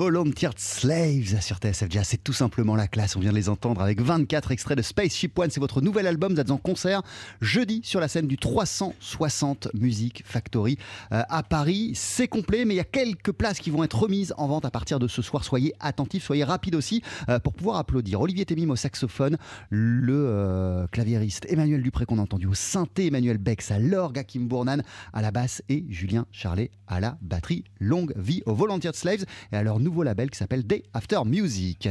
Volunteered 0.00 0.58
Slaves 0.58 1.42
sur 1.42 1.58
TSF 1.58 1.88
c'est 2.04 2.24
tout 2.24 2.32
simplement 2.32 2.74
la 2.74 2.88
classe. 2.88 3.16
On 3.16 3.20
vient 3.20 3.32
de 3.32 3.36
les 3.36 3.50
entendre 3.50 3.82
avec 3.82 4.00
24 4.00 4.50
extraits 4.50 4.78
de 4.78 4.82
Spaceship 4.82 5.38
One. 5.38 5.50
C'est 5.50 5.60
votre 5.60 5.82
nouvel 5.82 6.06
album. 6.06 6.32
Vous 6.32 6.40
êtes 6.40 6.50
en 6.50 6.56
concert 6.56 7.02
jeudi 7.42 7.82
sur 7.84 8.00
la 8.00 8.08
scène 8.08 8.26
du 8.26 8.38
360 8.38 9.68
Music 9.74 10.22
Factory 10.24 10.78
euh, 11.12 11.22
à 11.28 11.42
Paris. 11.42 11.92
C'est 11.94 12.28
complet, 12.28 12.64
mais 12.64 12.72
il 12.72 12.76
y 12.78 12.80
a 12.80 12.84
quelques 12.84 13.32
places 13.32 13.58
qui 13.58 13.68
vont 13.68 13.84
être 13.84 13.98
remises 13.98 14.32
en 14.38 14.46
vente 14.48 14.64
à 14.64 14.70
partir 14.70 15.00
de 15.00 15.06
ce 15.06 15.20
soir. 15.20 15.44
Soyez 15.44 15.74
attentifs, 15.80 16.24
soyez 16.24 16.44
rapides 16.44 16.76
aussi 16.76 17.02
euh, 17.28 17.38
pour 17.38 17.52
pouvoir 17.52 17.76
applaudir. 17.76 18.22
Olivier 18.22 18.46
Temim 18.46 18.70
au 18.70 18.76
saxophone, 18.76 19.36
le 19.68 20.14
euh, 20.14 20.86
claviériste 20.86 21.44
Emmanuel 21.50 21.82
Dupré 21.82 22.06
qu'on 22.06 22.18
a 22.18 22.22
entendu 22.22 22.46
au 22.46 22.54
synthé, 22.54 23.08
Emmanuel 23.08 23.36
Bex 23.36 23.70
à 23.70 23.78
l'orgue, 23.78 24.18
Hakim 24.18 24.48
Bournan 24.48 24.78
à 25.12 25.20
la 25.20 25.30
basse 25.30 25.62
et 25.68 25.84
Julien 25.90 26.24
Charlet 26.32 26.70
à 26.86 27.00
la 27.00 27.18
batterie. 27.20 27.64
Longue 27.80 28.14
vie 28.16 28.42
aux 28.46 28.54
Volunteered 28.54 28.96
Slaves 28.96 29.26
et 29.52 29.56
à 29.56 29.62
leur 29.62 29.78
nouveau 29.90 30.04
label 30.04 30.30
qui 30.30 30.38
s'appelle 30.38 30.64
Day 30.64 30.84
After 30.94 31.22
Music. 31.26 31.88